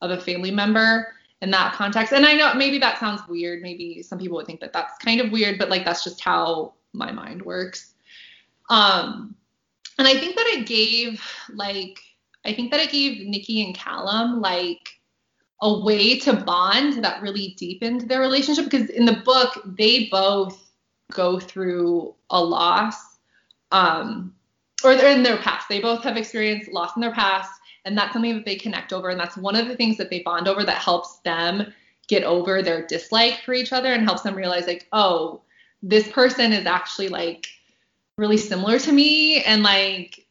of 0.00 0.10
a 0.10 0.20
family 0.20 0.50
member 0.50 1.14
in 1.40 1.50
that 1.50 1.74
context. 1.74 2.12
And 2.12 2.24
i 2.24 2.32
know 2.32 2.54
maybe 2.54 2.78
that 2.78 3.00
sounds 3.00 3.22
weird 3.28 3.62
maybe 3.62 4.02
some 4.02 4.18
people 4.18 4.36
would 4.36 4.46
think 4.46 4.60
that 4.60 4.72
that's 4.72 4.98
kind 4.98 5.20
of 5.20 5.32
weird 5.32 5.58
but 5.58 5.68
like 5.68 5.84
that's 5.84 6.04
just 6.04 6.20
how 6.20 6.74
my 6.92 7.10
mind 7.10 7.42
works. 7.42 7.94
Um 8.70 9.34
and 9.98 10.06
i 10.06 10.14
think 10.14 10.36
that 10.36 10.46
it 10.46 10.66
gave 10.66 11.22
like 11.52 11.98
I 12.44 12.52
think 12.52 12.70
that 12.70 12.80
it 12.80 12.90
gave 12.90 13.26
Nikki 13.26 13.64
and 13.64 13.74
Callum 13.74 14.40
like 14.40 14.98
a 15.60 15.80
way 15.80 16.18
to 16.18 16.32
bond 16.32 17.04
that 17.04 17.22
really 17.22 17.54
deepened 17.56 18.02
their 18.02 18.20
relationship 18.20 18.64
because 18.64 18.90
in 18.90 19.04
the 19.04 19.22
book 19.24 19.62
they 19.64 20.08
both 20.10 20.72
go 21.12 21.38
through 21.38 22.14
a 22.30 22.42
loss 22.42 22.96
um 23.70 24.34
or 24.82 24.96
they're 24.96 25.14
in 25.14 25.22
their 25.22 25.36
past. 25.36 25.68
They 25.68 25.80
both 25.80 26.02
have 26.02 26.16
experienced 26.16 26.72
loss 26.72 26.96
in 26.96 27.00
their 27.00 27.12
past 27.12 27.52
and 27.84 27.96
that's 27.96 28.12
something 28.12 28.34
that 28.34 28.44
they 28.44 28.56
connect 28.56 28.92
over 28.92 29.08
and 29.10 29.20
that's 29.20 29.36
one 29.36 29.56
of 29.56 29.68
the 29.68 29.76
things 29.76 29.96
that 29.98 30.10
they 30.10 30.20
bond 30.20 30.48
over 30.48 30.64
that 30.64 30.82
helps 30.82 31.18
them 31.20 31.72
get 32.08 32.24
over 32.24 32.62
their 32.62 32.86
dislike 32.86 33.40
for 33.44 33.54
each 33.54 33.72
other 33.72 33.92
and 33.92 34.04
helps 34.04 34.22
them 34.22 34.34
realize 34.34 34.66
like 34.66 34.88
oh 34.92 35.40
this 35.82 36.08
person 36.08 36.52
is 36.52 36.66
actually 36.66 37.08
like 37.08 37.46
really 38.18 38.36
similar 38.36 38.78
to 38.78 38.92
me 38.92 39.42
and 39.44 39.62
like 39.62 40.21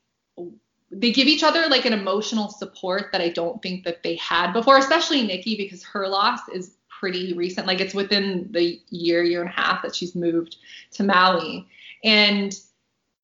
they 0.91 1.11
give 1.11 1.27
each 1.27 1.43
other 1.43 1.67
like 1.67 1.85
an 1.85 1.93
emotional 1.93 2.49
support 2.49 3.09
that 3.11 3.21
I 3.21 3.29
don't 3.29 3.61
think 3.61 3.85
that 3.85 4.03
they 4.03 4.15
had 4.15 4.51
before, 4.51 4.77
especially 4.77 5.25
Nikki 5.25 5.55
because 5.55 5.83
her 5.83 6.07
loss 6.07 6.41
is 6.53 6.75
pretty 6.99 7.33
recent. 7.33 7.65
Like 7.65 7.79
it's 7.79 7.93
within 7.93 8.47
the 8.51 8.79
year, 8.89 9.23
year 9.23 9.41
and 9.41 9.49
a 9.49 9.53
half 9.53 9.81
that 9.83 9.95
she's 9.95 10.15
moved 10.15 10.57
to 10.91 11.03
Maui. 11.03 11.67
And 12.03 12.53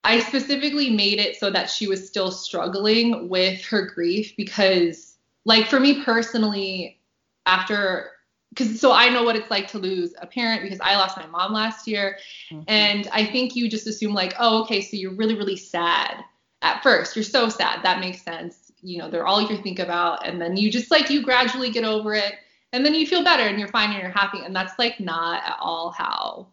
I 0.03 0.21
specifically 0.21 0.89
made 0.89 1.19
it 1.19 1.36
so 1.36 1.51
that 1.51 1.69
she 1.69 1.88
was 1.88 2.08
still 2.08 2.32
struggling 2.32 3.27
with 3.27 3.63
her 3.65 3.86
grief 3.86 4.34
because 4.38 5.15
like 5.43 5.67
for 5.67 5.80
me 5.80 6.03
personally, 6.03 6.99
after 7.45 8.12
because 8.49 8.80
so 8.80 8.91
I 8.91 9.10
know 9.10 9.23
what 9.23 9.36
it's 9.36 9.51
like 9.51 9.67
to 9.69 9.77
lose 9.77 10.13
a 10.21 10.25
parent 10.25 10.63
because 10.63 10.80
I 10.80 10.95
lost 10.95 11.17
my 11.17 11.27
mom 11.27 11.53
last 11.53 11.88
year. 11.88 12.17
Mm-hmm. 12.49 12.63
And 12.67 13.08
I 13.12 13.25
think 13.25 13.56
you 13.56 13.69
just 13.69 13.88
assume 13.88 14.13
like, 14.13 14.34
oh, 14.39 14.63
okay, 14.63 14.82
so 14.82 14.95
you're 14.95 15.13
really, 15.13 15.36
really 15.36 15.58
sad 15.58 16.23
at 16.61 16.81
first 16.83 17.15
you're 17.15 17.23
so 17.23 17.49
sad. 17.49 17.83
That 17.83 17.99
makes 17.99 18.21
sense. 18.21 18.71
You 18.81 18.99
know 18.99 19.09
they're 19.09 19.27
all 19.27 19.41
you 19.41 19.57
think 19.57 19.79
about 19.79 20.25
and 20.27 20.39
then 20.41 20.55
you 20.55 20.71
just 20.71 20.91
like 20.91 21.09
you 21.09 21.23
gradually 21.23 21.69
get 21.69 21.83
over 21.83 22.13
it 22.13 22.35
and 22.73 22.85
then 22.85 22.93
you 22.93 23.07
feel 23.07 23.23
better 23.23 23.43
and 23.43 23.59
you're 23.59 23.67
fine 23.67 23.91
and 23.91 24.01
you're 24.01 24.11
happy 24.11 24.39
and 24.43 24.55
that's 24.55 24.77
like 24.77 24.99
not 24.99 25.43
at 25.43 25.57
all 25.59 25.91
how 25.91 26.47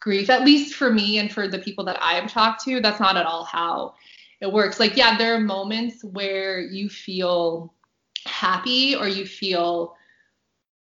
grief 0.00 0.30
at 0.30 0.44
least 0.44 0.74
for 0.74 0.90
me 0.90 1.18
and 1.18 1.30
for 1.32 1.46
the 1.46 1.58
people 1.58 1.84
that 1.84 2.02
i 2.02 2.14
have 2.14 2.30
talked 2.30 2.64
to 2.64 2.80
that's 2.80 2.98
not 2.98 3.16
at 3.16 3.26
all 3.26 3.44
how 3.44 3.94
it 4.40 4.50
works. 4.50 4.80
Like 4.80 4.96
yeah 4.96 5.16
there 5.16 5.34
are 5.34 5.40
moments 5.40 6.02
where 6.02 6.60
you 6.60 6.88
feel 6.88 7.74
happy 8.26 8.96
or 8.96 9.06
you 9.08 9.26
feel 9.26 9.94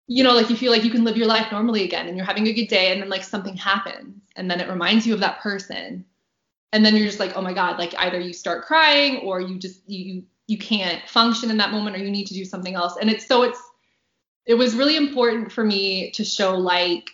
you 0.06 0.24
know 0.24 0.34
like 0.34 0.48
you 0.48 0.56
feel 0.56 0.72
like 0.72 0.84
you 0.84 0.90
can 0.90 1.04
live 1.04 1.16
your 1.16 1.26
life 1.26 1.52
normally 1.52 1.84
again 1.84 2.08
and 2.08 2.16
you're 2.16 2.26
having 2.26 2.46
a 2.46 2.52
good 2.52 2.68
day 2.68 2.92
and 2.92 3.02
then 3.02 3.08
like 3.08 3.22
something 3.22 3.56
happens 3.56 4.22
and 4.36 4.50
then 4.50 4.60
it 4.60 4.68
reminds 4.68 5.06
you 5.06 5.14
of 5.14 5.20
that 5.20 5.40
person 5.40 6.04
and 6.72 6.84
then 6.84 6.94
you're 6.96 7.06
just 7.06 7.20
like 7.20 7.36
oh 7.36 7.42
my 7.42 7.52
god 7.52 7.78
like 7.78 7.94
either 7.98 8.20
you 8.20 8.32
start 8.32 8.64
crying 8.64 9.18
or 9.18 9.40
you 9.40 9.58
just 9.58 9.80
you 9.88 10.22
you 10.48 10.56
can't 10.56 11.06
function 11.08 11.50
in 11.50 11.58
that 11.58 11.70
moment 11.70 11.94
or 11.94 12.00
you 12.00 12.10
need 12.10 12.26
to 12.26 12.34
do 12.34 12.44
something 12.44 12.74
else. 12.74 12.96
And 13.00 13.08
it's 13.08 13.26
so 13.26 13.42
it's 13.44 13.60
it 14.46 14.54
was 14.54 14.74
really 14.74 14.96
important 14.96 15.52
for 15.52 15.62
me 15.62 16.10
to 16.12 16.24
show 16.24 16.56
like 16.56 17.10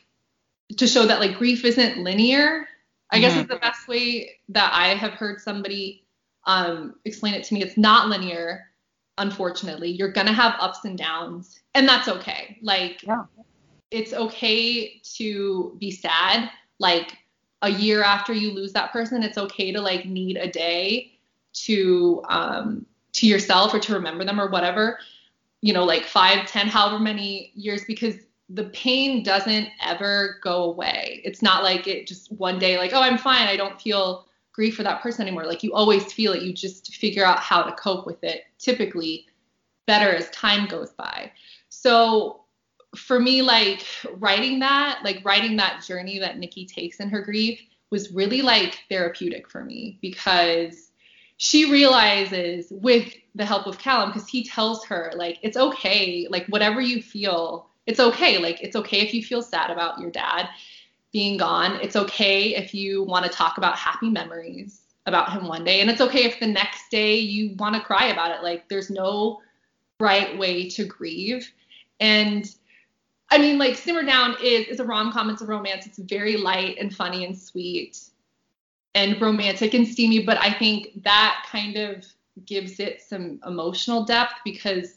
to 0.79 0.87
show 0.87 1.05
that 1.05 1.21
like 1.21 1.37
grief 1.37 1.65
isn't 1.65 1.99
linear. 1.99 2.67
I 3.11 3.17
mm-hmm. 3.17 3.21
guess 3.23 3.37
is 3.37 3.49
the 3.49 3.57
best 3.57 3.87
way 3.87 4.39
that 4.49 4.73
i 4.73 4.95
have 4.95 5.13
heard 5.13 5.41
somebody 5.41 6.07
um, 6.47 6.95
explain 7.05 7.35
it 7.35 7.45
to 7.45 7.55
me. 7.55 7.63
It's 7.63 7.77
not 7.77 8.09
linear 8.09 8.71
unfortunately. 9.19 9.91
You're 9.91 10.13
gonna 10.13 10.33
have 10.33 10.55
ups 10.61 10.85
and 10.85 10.97
downs 10.97 11.61
and 11.75 11.89
that's 11.89 12.09
okay. 12.09 12.59
Like 12.63 13.03
yeah. 13.03 13.25
it's 13.91 14.13
okay 14.13 15.01
to 15.17 15.77
be 15.81 15.91
sad. 15.91 16.51
Like 16.79 17.17
a 17.65 17.71
year 17.71 18.03
after 18.03 18.33
you 18.33 18.53
lose 18.53 18.73
that 18.75 18.93
person, 18.93 19.23
it's 19.23 19.39
okay 19.39 19.73
to 19.73 19.81
like 19.81 20.05
need 20.05 20.37
a 20.37 20.49
day 20.49 21.13
to 21.55 22.23
um 22.29 22.87
to 23.13 23.27
yourself 23.27 23.73
or 23.73 23.79
to 23.79 23.95
remember 23.95 24.25
them 24.25 24.41
or 24.41 24.49
whatever, 24.51 24.99
you 25.61 25.73
know, 25.73 25.85
like 25.85 26.05
five, 26.05 26.47
ten, 26.47 26.67
however 26.69 26.99
many 26.99 27.53
years, 27.55 27.85
because 27.87 28.17
the 28.51 28.65
pain 28.65 29.23
doesn't 29.23 29.69
ever 29.83 30.39
go 30.43 30.65
away. 30.65 31.23
It's 31.25 31.41
not 31.41 31.63
like 31.63 31.87
it 31.87 32.07
just 32.07 32.31
one 32.33 32.59
day, 32.59 32.77
like, 32.77 32.93
oh, 32.93 33.01
I'm 33.01 33.17
fine. 33.17 33.49
I 33.49 33.57
don't 33.57 33.81
feel 33.81 34.27
grief 34.53 34.77
for 34.77 34.83
that 34.83 35.01
person 35.01 35.23
anymore. 35.23 35.47
Like 35.47 35.63
you 35.63 35.73
always 35.73 36.13
feel 36.13 36.33
it. 36.33 36.43
You 36.43 36.53
just 36.53 36.95
figure 36.95 37.25
out 37.25 37.39
how 37.39 37.63
to 37.63 37.73
cope 37.73 38.05
with 38.05 38.23
it, 38.23 38.43
typically 38.59 39.27
better 39.87 40.15
as 40.15 40.29
time 40.31 40.67
goes 40.67 40.91
by. 40.91 41.33
So 41.71 42.44
for 42.97 43.21
me, 43.21 43.43
like 43.43 43.85
writing 44.15 44.59
that, 44.61 45.01
like 45.05 45.25
writing 45.25 45.57
that 45.57 45.85
journey 45.85 46.19
that 46.19 46.39
Nikki 46.39 46.67
takes 46.67 47.01
in 47.01 47.09
her 47.09 47.23
grief 47.23 47.61
was 47.91 48.13
really 48.13 48.43
like 48.43 48.81
therapeutic 48.89 49.49
for 49.49 49.65
me 49.65 49.99
because 50.01 50.91
she 51.37 51.71
realizes 51.71 52.69
with 52.71 53.13
the 53.35 53.45
help 53.45 53.67
of 53.67 53.79
Callum, 53.79 54.11
because 54.11 54.29
he 54.29 54.45
tells 54.45 54.85
her, 54.85 55.13
like, 55.17 55.39
it's 55.43 55.57
okay, 55.57 56.29
like, 56.31 56.47
whatever 56.47 56.81
you 56.81 57.03
feel, 57.03 57.69
it's 57.87 57.99
okay. 57.99 58.39
Like, 58.39 58.63
it's 58.63 58.77
okay 58.77 59.01
if 59.01 59.13
you 59.13 59.23
feel 59.23 59.43
sad 59.43 59.71
about 59.71 59.99
your 59.99 60.11
dad 60.11 60.49
being 61.13 61.37
gone. 61.37 61.81
It's 61.83 61.97
okay 61.97 62.55
if 62.55 62.73
you 62.73 63.03
want 63.03 63.25
to 63.25 63.31
talk 63.31 63.59
about 63.59 63.77
happy 63.77 64.11
memories 64.11 64.83
about 65.07 65.33
him 65.33 65.49
one 65.49 65.65
day. 65.65 65.81
And 65.81 65.91
it's 65.91 66.01
okay 66.01 66.25
if 66.25 66.39
the 66.39 66.47
next 66.47 66.91
day 66.91 67.17
you 67.17 67.57
want 67.57 67.75
to 67.75 67.81
cry 67.81 68.07
about 68.07 68.31
it. 68.31 68.43
Like, 68.43 68.69
there's 68.69 68.91
no 68.91 69.41
right 69.99 70.39
way 70.39 70.69
to 70.71 70.85
grieve. 70.85 71.53
And 71.99 72.49
I 73.31 73.39
mean, 73.39 73.59
like 73.59 73.77
Simmer 73.77 74.05
Down 74.05 74.37
is 74.43 74.67
is 74.69 74.81
a 74.81 74.85
rom 74.85 75.13
com. 75.13 75.31
It's 75.31 75.43
a 75.43 75.47
romance. 75.47 75.87
It's 75.87 75.99
very 75.99 76.37
light 76.37 76.77
and 76.79 76.95
funny 76.95 77.25
and 77.25 77.37
sweet, 77.37 78.01
and 78.95 79.21
romantic 79.21 79.75
and 79.75 79.87
steamy. 79.87 80.25
But 80.25 80.39
I 80.39 80.53
think 80.53 81.03
that 81.03 81.47
kind 81.51 81.77
of 81.77 82.05
gives 82.47 82.81
it 82.81 83.01
some 83.01 83.41
emotional 83.47 84.05
depth 84.05 84.35
because 84.45 84.97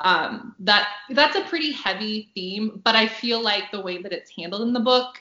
um, 0.00 0.54
that 0.60 0.88
that's 1.10 1.36
a 1.36 1.42
pretty 1.42 1.72
heavy 1.72 2.30
theme. 2.34 2.80
But 2.84 2.94
I 2.94 3.08
feel 3.08 3.42
like 3.42 3.70
the 3.70 3.80
way 3.80 4.02
that 4.02 4.12
it's 4.12 4.30
handled 4.36 4.62
in 4.62 4.72
the 4.72 4.80
book, 4.80 5.20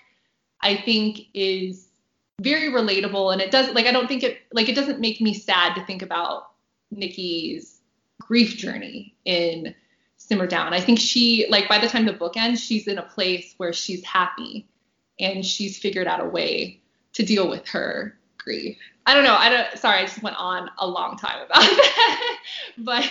I 0.62 0.76
think 0.76 1.28
is 1.34 1.88
very 2.42 2.72
relatable, 2.72 3.34
and 3.34 3.42
it 3.42 3.52
does 3.52 3.74
like 3.74 3.86
I 3.86 3.92
don't 3.92 4.08
think 4.08 4.24
it 4.24 4.40
like 4.52 4.70
it 4.70 4.76
doesn't 4.76 5.00
make 5.00 5.22
me 5.22 5.34
sad 5.34 5.74
to 5.76 5.86
think 5.86 6.02
about 6.02 6.52
Nikki's 6.92 7.80
grief 8.20 8.58
journey 8.58 9.16
in 9.26 9.74
simmer 10.32 10.48
down. 10.48 10.74
I 10.74 10.80
think 10.80 10.98
she 10.98 11.46
like 11.50 11.68
by 11.68 11.78
the 11.78 11.90
time 11.90 12.06
the 12.06 12.14
book 12.14 12.38
ends, 12.38 12.64
she's 12.64 12.88
in 12.88 12.98
a 12.98 13.04
place 13.04 13.54
where 13.58 13.74
she's 13.74 14.02
happy 14.06 14.66
and 15.20 15.46
she's 15.46 15.78
figured 15.78 16.08
out 16.08 16.24
a 16.24 16.30
way 16.30 16.80
to 17.14 17.24
deal 17.24 17.50
with 17.50 17.68
her 17.68 18.18
grief. 18.38 18.78
I 19.06 19.14
don't 19.14 19.26
know. 19.26 19.36
I 19.36 19.50
don't. 19.50 19.78
Sorry, 19.78 19.98
I 20.00 20.06
just 20.06 20.24
went 20.24 20.38
on 20.38 20.70
a 20.78 20.88
long 20.88 21.18
time 21.18 21.46
about 21.46 21.60
that. 21.60 22.38
but 22.78 23.10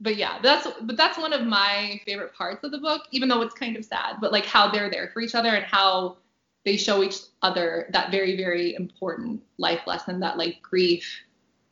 but 0.00 0.16
yeah, 0.16 0.38
that's 0.42 0.66
but 0.80 0.96
that's 0.96 1.18
one 1.18 1.34
of 1.34 1.46
my 1.46 2.00
favorite 2.06 2.32
parts 2.32 2.64
of 2.64 2.70
the 2.70 2.78
book, 2.78 3.02
even 3.10 3.28
though 3.28 3.42
it's 3.42 3.54
kind 3.54 3.76
of 3.76 3.84
sad. 3.84 4.16
But 4.18 4.32
like 4.32 4.46
how 4.46 4.70
they're 4.70 4.90
there 4.90 5.10
for 5.12 5.20
each 5.20 5.34
other 5.34 5.50
and 5.50 5.66
how 5.66 6.16
they 6.64 6.78
show 6.78 7.02
each 7.02 7.16
other 7.42 7.90
that 7.92 8.10
very 8.10 8.38
very 8.38 8.74
important 8.74 9.42
life 9.58 9.86
lesson 9.86 10.20
that 10.20 10.38
like 10.38 10.62
grief 10.62 11.04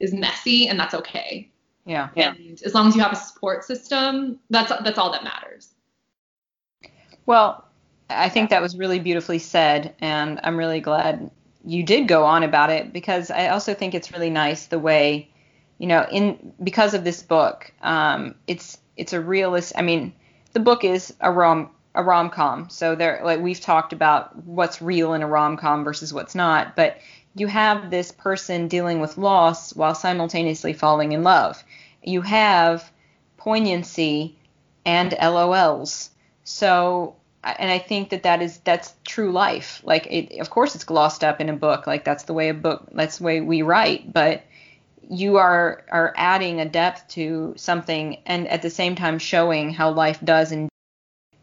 is 0.01 0.13
messy 0.13 0.69
and 0.69 0.79
that's 0.79 0.93
okay. 0.93 1.51
Yeah. 1.91 2.09
And 2.15 2.63
as 2.63 2.73
long 2.73 2.87
as 2.87 2.95
you 2.95 3.03
have 3.03 3.13
a 3.13 3.17
support 3.17 3.65
system, 3.65 4.39
that's 4.49 4.71
that's 4.85 4.97
all 4.97 5.11
that 5.11 5.25
matters. 5.25 5.75
Well, 7.27 7.65
I 8.09 8.29
think 8.29 8.51
that 8.51 8.63
was 8.63 8.77
really 8.77 9.01
beautifully 9.01 9.41
said, 9.41 9.95
and 10.01 10.39
I'm 10.45 10.57
really 10.57 10.81
glad 10.81 11.31
you 11.65 11.83
did 11.83 12.07
go 12.07 12.25
on 12.25 12.45
about 12.45 12.71
it 12.71 12.93
because 12.93 13.31
I 13.31 13.49
also 13.49 13.75
think 13.75 13.95
it's 13.95 14.13
really 14.13 14.31
nice 14.31 14.67
the 14.67 14.79
way, 14.79 15.31
you 15.79 15.89
know, 15.89 16.07
in 16.11 16.53
because 16.63 16.95
of 16.95 17.03
this 17.03 17.25
book, 17.25 17.73
um, 17.83 18.37
it's 18.47 18.79
it's 18.97 19.13
a 19.13 19.21
realist. 19.21 19.73
I 19.77 19.83
mean, 19.83 20.13
the 20.53 20.61
book 20.61 20.85
is 20.85 21.13
a 21.21 21.33
rom 21.33 21.71
a 21.97 22.05
rom 22.05 22.31
com, 22.31 22.71
so 22.71 22.95
there 22.95 23.21
like 23.25 23.41
we've 23.41 23.61
talked 23.61 23.93
about 23.93 24.37
what's 24.45 24.81
real 24.81 25.13
in 25.15 25.23
a 25.23 25.27
rom 25.27 25.57
com 25.57 25.83
versus 25.83 26.15
what's 26.15 26.37
not, 26.37 26.77
but 26.77 26.99
you 27.35 27.47
have 27.47 27.91
this 27.91 28.13
person 28.13 28.69
dealing 28.69 29.01
with 29.01 29.19
loss 29.19 29.75
while 29.75 29.95
simultaneously 29.95 30.73
falling 30.73 31.13
in 31.13 31.23
love. 31.23 31.63
You 32.03 32.23
have 32.23 32.91
poignancy 33.37 34.37
and 34.85 35.13
LOLs. 35.13 36.11
So 36.45 37.17
and 37.43 37.71
I 37.71 37.79
think 37.79 38.11
that 38.11 38.25
that 38.25 38.43
is 38.43 38.59
that's 38.59 38.95
true 39.05 39.33
life. 39.33 39.81
Like 39.85 40.07
it, 40.11 40.41
of 40.41 40.51
course 40.51 40.75
it's 40.75 40.85
glossed 40.85 41.25
up 41.25 41.41
in 41.41 41.49
a 41.49 41.57
book. 41.57 41.87
Like 41.87 42.05
that's 42.05 42.25
the 42.25 42.35
way 42.35 42.49
a 42.49 42.55
book 42.55 42.89
that's 42.93 43.19
the 43.19 43.25
way 43.25 43.41
we 43.41 43.63
write, 43.63 44.13
but 44.13 44.43
you 45.09 45.37
are 45.37 45.85
are 45.91 46.13
adding 46.17 46.61
a 46.61 46.69
depth 46.69 47.09
to 47.09 47.55
something 47.57 48.19
and 48.27 48.47
at 48.49 48.63
the 48.63 48.71
same 48.71 48.95
time 48.95 49.19
showing 49.19 49.73
how 49.73 49.91
life 49.91 50.21
does 50.23 50.53
and 50.53 50.69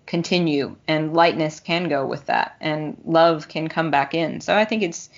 continue 0.05 0.75
and 0.87 1.13
lightness 1.13 1.59
can 1.59 1.89
go 1.89 2.05
with 2.05 2.25
that 2.27 2.55
and 2.61 2.97
love 3.05 3.47
can 3.47 3.67
come 3.67 3.91
back 3.91 4.13
in. 4.13 4.39
So 4.39 4.55
I 4.55 4.65
think 4.65 4.83
it's 4.83 5.09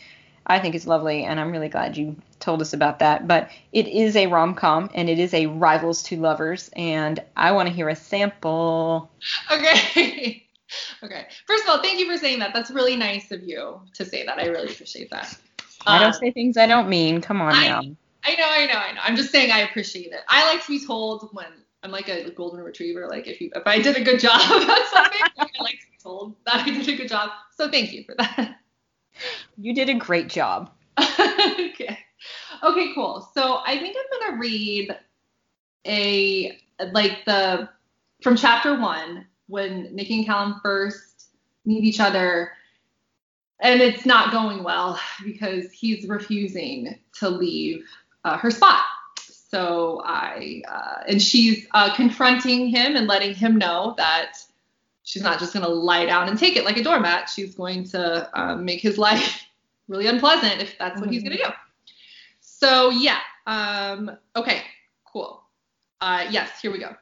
I 0.49 0.59
think 0.59 0.73
it's 0.73 0.87
lovely 0.87 1.23
and 1.23 1.39
I'm 1.39 1.51
really 1.51 1.69
glad 1.69 1.95
you 1.95 2.15
told 2.39 2.61
us 2.61 2.73
about 2.73 2.99
that. 2.99 3.27
But 3.27 3.49
it 3.71 3.87
is 3.87 4.15
a 4.15 4.25
rom 4.25 4.55
com 4.55 4.89
and 4.95 5.07
it 5.07 5.19
is 5.19 5.33
a 5.35 5.45
rivals 5.45 6.01
to 6.03 6.17
lovers 6.17 6.71
and 6.73 7.19
I 7.37 7.51
want 7.51 7.69
to 7.69 7.73
hear 7.73 7.87
a 7.87 7.95
sample. 7.95 9.11
Okay. 9.51 10.47
okay. 11.03 11.27
First 11.45 11.63
of 11.63 11.69
all, 11.69 11.81
thank 11.83 11.99
you 11.99 12.11
for 12.11 12.17
saying 12.17 12.39
that. 12.39 12.53
That's 12.53 12.71
really 12.71 12.95
nice 12.95 13.31
of 13.31 13.43
you 13.43 13.79
to 13.93 14.03
say 14.03 14.25
that. 14.25 14.39
I 14.39 14.47
really 14.47 14.71
appreciate 14.71 15.11
that. 15.11 15.37
I 15.85 15.99
don't 15.99 16.07
um, 16.07 16.19
say 16.19 16.31
things 16.31 16.57
I 16.57 16.65
don't 16.65 16.89
mean. 16.89 17.21
Come 17.21 17.41
on 17.41 17.53
I, 17.53 17.67
now. 17.67 17.81
I 18.23 18.35
know, 18.35 18.47
I 18.49 18.65
know, 18.65 18.73
I 18.73 18.91
know. 18.93 19.01
I'm 19.03 19.15
just 19.15 19.31
saying 19.31 19.51
I 19.51 19.59
appreciate 19.59 20.11
it. 20.11 20.21
I 20.27 20.51
like 20.51 20.65
to 20.65 20.71
be 20.71 20.85
told 20.85 21.29
when 21.31 21.45
I'm 21.83 21.91
like 21.91 22.09
a 22.09 22.31
golden 22.31 22.61
retriever. 22.61 23.07
Like 23.07 23.27
if 23.27 23.39
you 23.39 23.51
if 23.55 23.63
I 23.65 23.79
did 23.79 23.95
a 23.95 24.03
good 24.03 24.19
job 24.19 24.41
at 24.41 24.87
something, 24.87 25.21
I 25.37 25.47
like 25.61 25.79
to 25.79 25.87
be 25.91 25.97
told 26.01 26.35
that 26.45 26.67
I 26.67 26.69
did 26.69 26.89
a 26.89 26.97
good 26.97 27.07
job. 27.07 27.29
So 27.55 27.69
thank 27.69 27.93
you 27.93 28.03
for 28.03 28.15
that. 28.17 28.57
You 29.57 29.73
did 29.73 29.89
a 29.89 29.95
great 29.95 30.29
job. 30.29 30.71
okay. 30.99 31.97
Okay, 32.63 32.93
cool. 32.93 33.29
So 33.33 33.59
I 33.65 33.77
think 33.79 33.95
I'm 33.97 34.19
gonna 34.19 34.39
read 34.39 34.97
a 35.85 36.57
like 36.91 37.25
the 37.25 37.69
from 38.21 38.35
chapter 38.35 38.79
one 38.79 39.25
when 39.47 39.95
Nikki 39.95 40.17
and 40.17 40.25
Callum 40.25 40.59
first 40.61 41.27
meet 41.65 41.83
each 41.83 41.99
other, 41.99 42.51
and 43.61 43.81
it's 43.81 44.05
not 44.05 44.31
going 44.31 44.63
well 44.63 44.99
because 45.23 45.71
he's 45.71 46.07
refusing 46.07 46.99
to 47.19 47.29
leave 47.29 47.85
uh, 48.23 48.37
her 48.37 48.51
spot. 48.51 48.83
So 49.49 50.01
I, 50.05 50.61
uh, 50.67 51.03
and 51.07 51.21
she's 51.21 51.65
uh, 51.73 51.95
confronting 51.95 52.67
him 52.67 52.95
and 52.95 53.07
letting 53.07 53.33
him 53.33 53.57
know 53.57 53.95
that 53.97 54.33
she's 55.09 55.23
not 55.23 55.39
just 55.39 55.53
going 55.53 55.65
to 55.65 55.71
lie 55.71 56.05
down 56.05 56.29
and 56.29 56.37
take 56.37 56.55
it 56.55 56.63
like 56.63 56.77
a 56.77 56.83
doormat. 56.83 57.27
She's 57.27 57.55
going 57.55 57.83
to 57.85 58.29
um, 58.39 58.63
make 58.63 58.79
his 58.79 58.99
life 58.99 59.43
really 59.87 60.05
unpleasant 60.05 60.61
if 60.61 60.77
that's 60.77 60.99
what 60.99 61.05
mm-hmm. 61.05 61.13
he's 61.13 61.23
going 61.23 61.35
to 61.35 61.43
do. 61.43 61.49
So 62.41 62.91
yeah, 62.91 63.17
um, 63.47 64.11
okay, 64.35 64.61
cool. 65.11 65.41
Uh, 65.99 66.27
yes, 66.29 66.61
here 66.61 66.71
we 66.71 66.77
go. 66.77 66.95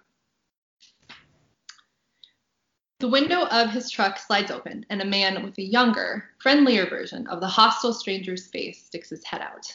The 3.00 3.10
window 3.10 3.46
of 3.48 3.72
his 3.72 3.92
truck 3.92 4.18
slides 4.18 4.52
open, 4.52 4.86
and 4.90 5.02
a 5.02 5.06
man 5.06 5.44
with 5.44 5.58
a 5.58 5.64
younger, 5.64 6.30
friendlier 6.40 6.88
version 6.88 7.28
of 7.28 7.42
the 7.42 7.48
hostile 7.48 7.94
stranger's 7.94 8.48
face 8.48 8.86
sticks 8.86 9.10
his 9.10 9.24
head 9.26 9.42
out. 9.42 9.72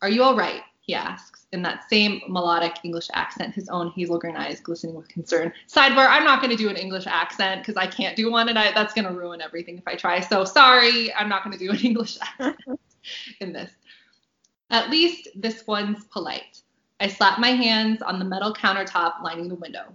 Are 0.00 0.08
you 0.08 0.22
all 0.22 0.34
right? 0.34 0.62
He 0.86 0.94
asks, 0.94 1.46
in 1.52 1.62
that 1.62 1.88
same 1.90 2.20
melodic 2.28 2.76
English 2.84 3.08
accent, 3.12 3.52
his 3.52 3.68
own 3.68 3.90
hazel 3.90 4.18
green 4.18 4.36
eyes 4.36 4.60
glistening 4.60 4.94
with 4.94 5.08
concern. 5.08 5.52
Sidebar, 5.68 6.06
I'm 6.08 6.24
not 6.24 6.40
going 6.40 6.56
to 6.56 6.62
do 6.62 6.68
an 6.68 6.76
English 6.76 7.08
accent 7.08 7.60
because 7.60 7.76
I 7.76 7.88
can't 7.88 8.16
do 8.16 8.30
one, 8.30 8.48
and 8.48 8.56
I, 8.56 8.72
that's 8.72 8.94
going 8.94 9.06
to 9.06 9.12
ruin 9.12 9.40
everything 9.40 9.78
if 9.78 9.88
I 9.88 9.96
try. 9.96 10.20
So 10.20 10.44
sorry, 10.44 11.12
I'm 11.12 11.28
not 11.28 11.42
going 11.42 11.58
to 11.58 11.64
do 11.64 11.72
an 11.72 11.78
English 11.84 12.18
accent 12.20 12.80
in 13.40 13.52
this. 13.52 13.70
At 14.70 14.88
least 14.88 15.28
this 15.34 15.66
one's 15.66 16.04
polite. 16.04 16.60
I 17.00 17.08
slap 17.08 17.40
my 17.40 17.50
hands 17.50 18.00
on 18.00 18.20
the 18.20 18.24
metal 18.24 18.54
countertop 18.54 19.22
lining 19.22 19.48
the 19.48 19.56
window. 19.56 19.92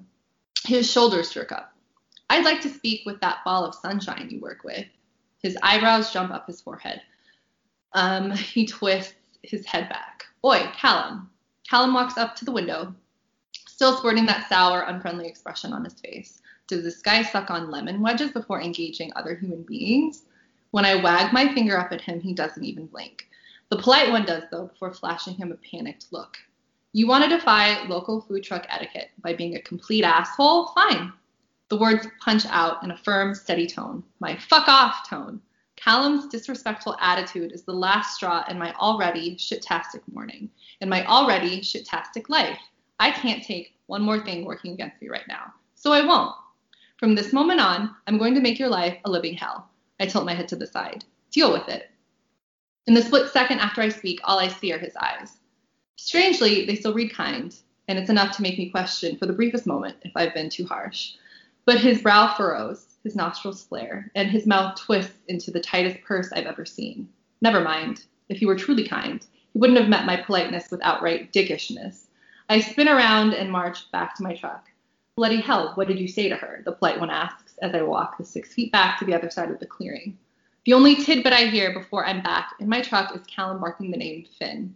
His 0.65 0.91
shoulders 0.91 1.31
jerk 1.31 1.53
up. 1.53 1.73
I'd 2.29 2.45
like 2.45 2.61
to 2.61 2.69
speak 2.69 3.05
with 3.05 3.19
that 3.21 3.43
ball 3.45 3.65
of 3.65 3.75
sunshine 3.75 4.29
you 4.29 4.41
work 4.41 4.65
with. 4.65 4.85
His 5.41 5.57
eyebrows 5.63 6.11
jump 6.11 6.31
up 6.31 6.47
his 6.47 6.59
forehead. 6.59 7.01
Um, 7.93 8.31
he 8.31 8.65
twists 8.65 9.13
his 9.41 9.65
head 9.65 9.87
back. 9.87 10.25
Oi, 10.43 10.71
Callum. 10.75 11.29
Callum 11.69 11.93
walks 11.93 12.17
up 12.17 12.35
to 12.35 12.45
the 12.45 12.51
window, 12.51 12.95
still 13.67 13.95
sporting 13.95 14.25
that 14.25 14.49
sour, 14.49 14.81
unfriendly 14.81 15.27
expression 15.27 15.71
on 15.71 15.83
his 15.83 15.93
face. 15.93 16.41
Does 16.65 16.83
this 16.83 17.01
guy 17.01 17.21
suck 17.21 17.51
on 17.51 17.69
lemon 17.69 18.01
wedges 18.01 18.31
before 18.31 18.59
engaging 18.59 19.11
other 19.15 19.35
human 19.35 19.61
beings? 19.61 20.23
When 20.71 20.83
I 20.83 20.95
wag 20.95 21.31
my 21.31 21.53
finger 21.53 21.77
up 21.77 21.91
at 21.91 22.01
him, 22.01 22.19
he 22.19 22.33
doesn't 22.33 22.63
even 22.63 22.87
blink. 22.87 23.27
The 23.69 23.77
polite 23.77 24.09
one 24.09 24.25
does, 24.25 24.43
though, 24.49 24.65
before 24.65 24.93
flashing 24.93 25.35
him 25.35 25.51
a 25.51 25.57
panicked 25.57 26.07
look. 26.11 26.37
You 26.93 27.07
want 27.07 27.23
to 27.23 27.29
defy 27.29 27.83
local 27.87 28.21
food 28.21 28.43
truck 28.43 28.65
etiquette 28.67 29.11
by 29.21 29.33
being 29.33 29.55
a 29.55 29.61
complete 29.61 30.03
asshole? 30.03 30.69
Fine. 30.69 31.13
The 31.69 31.77
words 31.77 32.07
punch 32.19 32.45
out 32.47 32.83
in 32.83 32.91
a 32.91 32.97
firm, 32.97 33.35
steady 33.35 33.67
tone, 33.67 34.03
my 34.19 34.35
fuck 34.37 34.67
off 34.67 35.07
tone. 35.07 35.39
Callum's 35.83 36.27
disrespectful 36.27 36.95
attitude 36.99 37.51
is 37.51 37.63
the 37.63 37.73
last 37.73 38.15
straw 38.15 38.43
in 38.47 38.59
my 38.59 38.71
already 38.75 39.35
shitastic 39.35 40.01
morning, 40.11 40.47
in 40.79 40.87
my 40.87 41.03
already 41.07 41.59
shitastic 41.61 42.29
life. 42.29 42.59
I 42.99 43.09
can't 43.09 43.43
take 43.43 43.73
one 43.87 44.03
more 44.03 44.23
thing 44.23 44.45
working 44.45 44.73
against 44.73 45.01
me 45.01 45.09
right 45.09 45.27
now, 45.27 45.51
so 45.73 45.91
I 45.91 46.05
won't. 46.05 46.35
From 46.97 47.15
this 47.15 47.33
moment 47.33 47.61
on, 47.61 47.95
I'm 48.05 48.19
going 48.19 48.35
to 48.35 48.41
make 48.41 48.59
your 48.59 48.69
life 48.69 48.95
a 49.05 49.09
living 49.09 49.33
hell. 49.33 49.71
I 49.99 50.05
tilt 50.05 50.23
my 50.23 50.35
head 50.35 50.47
to 50.49 50.55
the 50.55 50.67
side. 50.67 51.03
Deal 51.31 51.51
with 51.51 51.67
it. 51.67 51.89
In 52.85 52.93
the 52.93 53.01
split 53.01 53.31
second 53.31 53.57
after 53.57 53.81
I 53.81 53.89
speak, 53.89 54.19
all 54.23 54.37
I 54.37 54.49
see 54.49 54.71
are 54.71 54.77
his 54.77 54.95
eyes. 54.97 55.37
Strangely, 55.95 56.63
they 56.67 56.75
still 56.75 56.93
read 56.93 57.11
kind, 57.11 57.55
and 57.87 57.97
it's 57.97 58.11
enough 58.11 58.35
to 58.35 58.43
make 58.43 58.59
me 58.59 58.69
question 58.69 59.17
for 59.17 59.25
the 59.25 59.33
briefest 59.33 59.65
moment 59.65 59.97
if 60.03 60.11
I've 60.15 60.35
been 60.35 60.49
too 60.49 60.67
harsh. 60.67 61.13
But 61.65 61.79
his 61.79 62.03
brow 62.03 62.35
furrows, 62.35 62.90
his 63.03 63.15
nostrils 63.15 63.63
flare, 63.63 64.11
and 64.15 64.29
his 64.29 64.45
mouth 64.45 64.79
twists 64.79 65.17
into 65.27 65.51
the 65.51 65.59
tightest 65.59 66.01
purse 66.03 66.31
I've 66.31 66.45
ever 66.45 66.65
seen. 66.65 67.09
Never 67.41 67.61
mind. 67.61 68.05
If 68.29 68.37
he 68.37 68.45
were 68.45 68.55
truly 68.55 68.87
kind, 68.87 69.25
he 69.53 69.59
wouldn't 69.59 69.79
have 69.79 69.89
met 69.89 70.05
my 70.05 70.17
politeness 70.17 70.69
with 70.71 70.81
outright 70.83 71.33
dickishness. 71.33 72.05
I 72.49 72.61
spin 72.61 72.87
around 72.87 73.33
and 73.33 73.51
march 73.51 73.91
back 73.91 74.15
to 74.15 74.23
my 74.23 74.35
truck. 74.35 74.67
Bloody 75.15 75.41
hell, 75.41 75.73
what 75.75 75.87
did 75.87 75.99
you 75.99 76.07
say 76.07 76.29
to 76.29 76.35
her? 76.35 76.61
The 76.63 76.71
polite 76.71 76.99
one 76.99 77.09
asks 77.09 77.53
as 77.61 77.73
I 77.73 77.81
walk 77.81 78.17
the 78.17 78.25
six 78.25 78.53
feet 78.53 78.71
back 78.71 78.99
to 78.99 79.05
the 79.05 79.13
other 79.13 79.29
side 79.29 79.51
of 79.51 79.59
the 79.59 79.65
clearing. 79.65 80.17
The 80.65 80.73
only 80.73 80.95
tidbit 80.95 81.33
I 81.33 81.45
hear 81.45 81.73
before 81.73 82.05
I'm 82.05 82.21
back 82.21 82.53
in 82.59 82.69
my 82.69 82.81
truck 82.81 83.15
is 83.15 83.25
Callum 83.25 83.59
barking 83.59 83.91
the 83.91 83.97
name 83.97 84.25
Finn. 84.37 84.75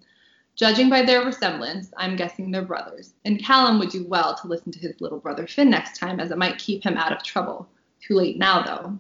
Judging 0.56 0.90
by 0.90 1.04
their 1.04 1.24
resemblance, 1.24 1.92
I'm 1.98 2.16
guessing 2.16 2.50
they're 2.50 2.62
brothers, 2.62 3.14
and 3.26 3.44
Callum 3.44 3.78
would 3.80 3.90
do 3.90 4.08
well 4.08 4.36
to 4.36 4.48
listen 4.48 4.72
to 4.72 4.80
his 4.80 5.00
little 5.02 5.20
brother 5.20 5.48
Finn 5.48 5.70
next 5.70 6.00
time, 6.00 6.20
as 6.20 6.32
it 6.32 6.38
might 6.38 6.58
keep 6.58 6.84
him 6.84 6.98
out 6.98 7.12
of 7.12 7.24
trouble. 7.24 7.68
Too 8.08 8.14
late 8.14 8.38
now, 8.38 8.62
though. 8.62 9.00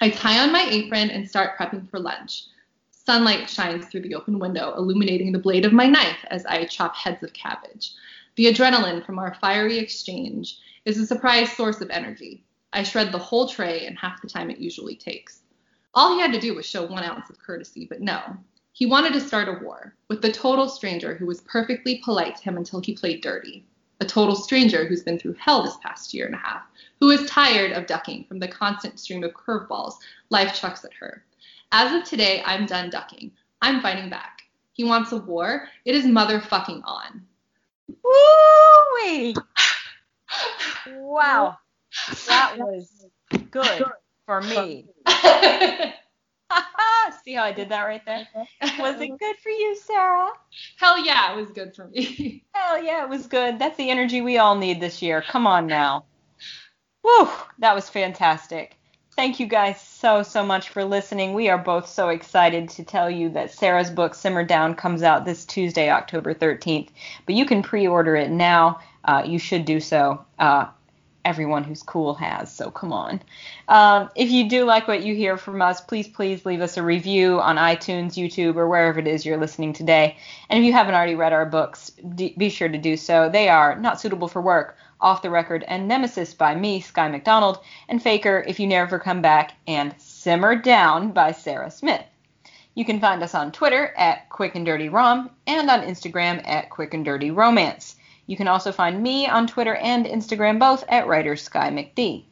I 0.00 0.10
tie 0.10 0.40
on 0.40 0.50
my 0.50 0.66
apron 0.68 1.08
and 1.10 1.28
start 1.28 1.56
prepping 1.56 1.88
for 1.88 2.00
lunch. 2.00 2.46
Sunlight 2.90 3.48
shines 3.48 3.86
through 3.86 4.00
the 4.00 4.16
open 4.16 4.40
window, 4.40 4.74
illuminating 4.76 5.30
the 5.30 5.38
blade 5.38 5.64
of 5.64 5.72
my 5.72 5.86
knife 5.86 6.24
as 6.30 6.44
I 6.46 6.64
chop 6.64 6.96
heads 6.96 7.22
of 7.22 7.32
cabbage. 7.32 7.92
The 8.34 8.46
adrenaline 8.46 9.06
from 9.06 9.20
our 9.20 9.34
fiery 9.34 9.78
exchange 9.78 10.58
is 10.84 10.98
a 10.98 11.06
surprise 11.06 11.52
source 11.52 11.80
of 11.80 11.90
energy. 11.90 12.42
I 12.72 12.82
shred 12.82 13.12
the 13.12 13.18
whole 13.18 13.46
tray 13.46 13.86
in 13.86 13.94
half 13.94 14.20
the 14.20 14.28
time 14.28 14.50
it 14.50 14.58
usually 14.58 14.96
takes. 14.96 15.42
All 15.94 16.14
he 16.14 16.20
had 16.20 16.32
to 16.32 16.40
do 16.40 16.54
was 16.56 16.66
show 16.66 16.84
one 16.84 17.04
ounce 17.04 17.30
of 17.30 17.38
courtesy, 17.38 17.86
but 17.86 18.00
no, 18.00 18.36
he 18.72 18.84
wanted 18.84 19.12
to 19.12 19.20
start 19.20 19.48
a 19.48 19.64
war 19.64 19.94
with 20.08 20.22
the 20.22 20.32
total 20.32 20.68
stranger 20.68 21.14
who 21.14 21.26
was 21.26 21.40
perfectly 21.42 22.00
polite 22.02 22.36
to 22.36 22.42
him 22.42 22.56
until 22.56 22.80
he 22.80 22.96
played 22.96 23.22
dirty. 23.22 23.64
A 24.04 24.06
total 24.06 24.36
stranger 24.36 24.84
who's 24.84 25.02
been 25.02 25.18
through 25.18 25.36
hell 25.38 25.62
this 25.62 25.78
past 25.78 26.12
year 26.12 26.26
and 26.26 26.34
a 26.34 26.38
half, 26.38 26.60
who 27.00 27.08
is 27.08 27.26
tired 27.26 27.72
of 27.72 27.86
ducking 27.86 28.24
from 28.24 28.38
the 28.38 28.46
constant 28.46 29.00
stream 29.00 29.24
of 29.24 29.32
curveballs 29.32 29.94
life 30.28 30.54
chucks 30.54 30.84
at 30.84 30.92
her. 30.92 31.24
As 31.72 31.90
of 31.94 32.04
today, 32.06 32.42
I'm 32.44 32.66
done 32.66 32.90
ducking. 32.90 33.32
I'm 33.62 33.80
fighting 33.80 34.10
back. 34.10 34.42
He 34.74 34.84
wants 34.84 35.12
a 35.12 35.16
war. 35.16 35.68
It 35.86 35.94
is 35.94 36.04
motherfucking 36.04 36.82
on. 36.84 37.22
Woo! 38.04 39.32
wow. 41.00 41.56
That 42.28 42.58
was 42.58 43.06
good 43.50 43.84
for 44.26 44.42
me. 44.42 44.84
See 47.24 47.34
how 47.34 47.44
I 47.44 47.52
did 47.52 47.68
that 47.70 47.82
right 47.82 48.04
there? 48.04 48.26
Was 48.78 49.00
it 49.00 49.18
good 49.18 49.36
for 49.42 49.50
you, 49.50 49.76
Sarah? 49.76 50.30
Hell 50.76 51.04
yeah, 51.04 51.32
it 51.32 51.36
was 51.36 51.50
good 51.50 51.74
for 51.74 51.88
me. 51.88 52.44
Hell 52.54 52.82
yeah, 52.82 53.04
it 53.04 53.08
was 53.08 53.26
good. 53.26 53.58
That's 53.58 53.76
the 53.76 53.90
energy 53.90 54.20
we 54.20 54.38
all 54.38 54.56
need 54.56 54.80
this 54.80 55.02
year. 55.02 55.22
Come 55.22 55.46
on 55.46 55.66
now. 55.66 56.04
Woo, 57.02 57.28
that 57.58 57.74
was 57.74 57.88
fantastic. 57.88 58.76
Thank 59.16 59.38
you 59.38 59.46
guys 59.46 59.80
so, 59.80 60.22
so 60.22 60.44
much 60.44 60.70
for 60.70 60.84
listening. 60.84 61.34
We 61.34 61.48
are 61.48 61.58
both 61.58 61.88
so 61.88 62.08
excited 62.08 62.68
to 62.70 62.84
tell 62.84 63.08
you 63.08 63.28
that 63.30 63.52
Sarah's 63.52 63.90
book, 63.90 64.14
Simmer 64.14 64.44
Down, 64.44 64.74
comes 64.74 65.02
out 65.02 65.24
this 65.24 65.44
Tuesday, 65.44 65.88
October 65.90 66.34
13th. 66.34 66.88
But 67.26 67.36
you 67.36 67.46
can 67.46 67.62
pre 67.62 67.86
order 67.86 68.16
it 68.16 68.30
now. 68.30 68.80
Uh, 69.04 69.22
you 69.24 69.38
should 69.38 69.64
do 69.64 69.78
so. 69.78 70.24
Uh, 70.38 70.66
everyone 71.24 71.64
who's 71.64 71.82
cool 71.82 72.14
has, 72.14 72.54
so 72.54 72.70
come 72.70 72.92
on. 72.92 73.20
Um, 73.68 74.10
if 74.14 74.30
you 74.30 74.48
do 74.48 74.64
like 74.64 74.86
what 74.86 75.02
you 75.02 75.14
hear 75.14 75.36
from 75.36 75.62
us, 75.62 75.80
please, 75.80 76.08
please 76.08 76.44
leave 76.44 76.60
us 76.60 76.76
a 76.76 76.82
review 76.82 77.40
on 77.40 77.56
iTunes, 77.56 78.14
YouTube, 78.14 78.56
or 78.56 78.68
wherever 78.68 78.98
it 78.98 79.06
is 79.06 79.24
you're 79.24 79.38
listening 79.38 79.72
today. 79.72 80.16
And 80.48 80.58
if 80.58 80.66
you 80.66 80.72
haven't 80.72 80.94
already 80.94 81.14
read 81.14 81.32
our 81.32 81.46
books, 81.46 81.90
d- 82.14 82.34
be 82.36 82.48
sure 82.48 82.68
to 82.68 82.78
do 82.78 82.96
so. 82.96 83.28
They 83.28 83.48
are 83.48 83.76
Not 83.76 84.00
Suitable 84.00 84.28
for 84.28 84.42
Work, 84.42 84.76
Off 85.00 85.22
the 85.22 85.30
Record, 85.30 85.64
and 85.66 85.88
Nemesis 85.88 86.34
by 86.34 86.54
me, 86.54 86.80
Skye 86.80 87.08
McDonald, 87.08 87.58
and 87.88 88.02
Faker, 88.02 88.44
If 88.46 88.60
You 88.60 88.66
Never 88.66 88.98
Come 88.98 89.22
Back, 89.22 89.52
and 89.66 89.94
Simmer 89.98 90.56
Down 90.56 91.12
by 91.12 91.32
Sarah 91.32 91.70
Smith. 91.70 92.04
You 92.74 92.84
can 92.84 93.00
find 93.00 93.22
us 93.22 93.34
on 93.34 93.52
Twitter 93.52 93.94
at 93.96 94.28
Quick 94.30 94.56
and 94.56 94.66
Dirty 94.66 94.88
Rom 94.88 95.30
and 95.46 95.70
on 95.70 95.82
Instagram 95.82 96.42
at 96.44 96.70
Quick 96.70 96.92
and 96.92 97.04
Dirty 97.04 97.30
Romance. 97.30 97.96
You 98.26 98.36
can 98.36 98.48
also 98.48 98.72
find 98.72 99.02
me 99.02 99.26
on 99.26 99.46
Twitter 99.46 99.74
and 99.76 100.06
Instagram 100.06 100.58
both 100.58 100.84
at 100.88 101.06
writer 101.06 101.36
Skye 101.36 101.70
McD. 101.70 102.24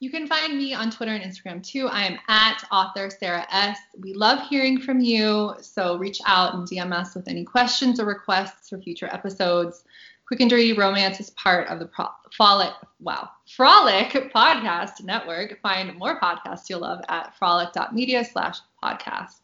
You 0.00 0.10
can 0.10 0.26
find 0.26 0.56
me 0.56 0.72
on 0.72 0.90
Twitter 0.90 1.12
and 1.12 1.22
Instagram 1.22 1.62
too. 1.62 1.86
I 1.86 2.04
am 2.04 2.18
at 2.28 2.64
author 2.72 3.10
Sarah 3.10 3.46
S. 3.50 3.78
We 3.98 4.14
love 4.14 4.48
hearing 4.48 4.80
from 4.80 5.00
you, 5.00 5.54
so 5.60 5.98
reach 5.98 6.20
out 6.24 6.54
and 6.54 6.66
DM 6.66 6.90
us 6.92 7.14
with 7.14 7.28
any 7.28 7.44
questions 7.44 8.00
or 8.00 8.06
requests 8.06 8.70
for 8.70 8.78
future 8.78 9.10
episodes. 9.12 9.84
Quick 10.26 10.40
and 10.40 10.48
Dirty 10.48 10.72
Romance 10.72 11.20
is 11.20 11.30
part 11.30 11.68
of 11.68 11.80
the 11.80 11.86
Pro- 11.86 12.08
Frolic, 12.34 12.72
wow, 13.00 13.28
Frolic 13.56 14.10
Podcast 14.32 15.02
Network. 15.02 15.60
Find 15.60 15.94
more 15.98 16.18
podcasts 16.18 16.70
you'll 16.70 16.80
love 16.80 17.00
at 17.08 17.36
frolic.media 17.36 18.24
slash 18.24 18.58
podcasts. 18.82 19.40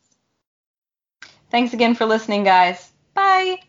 Thanks 1.50 1.74
again 1.74 1.94
for 1.94 2.06
listening, 2.06 2.44
guys. 2.44 2.92
Bye. 3.14 3.66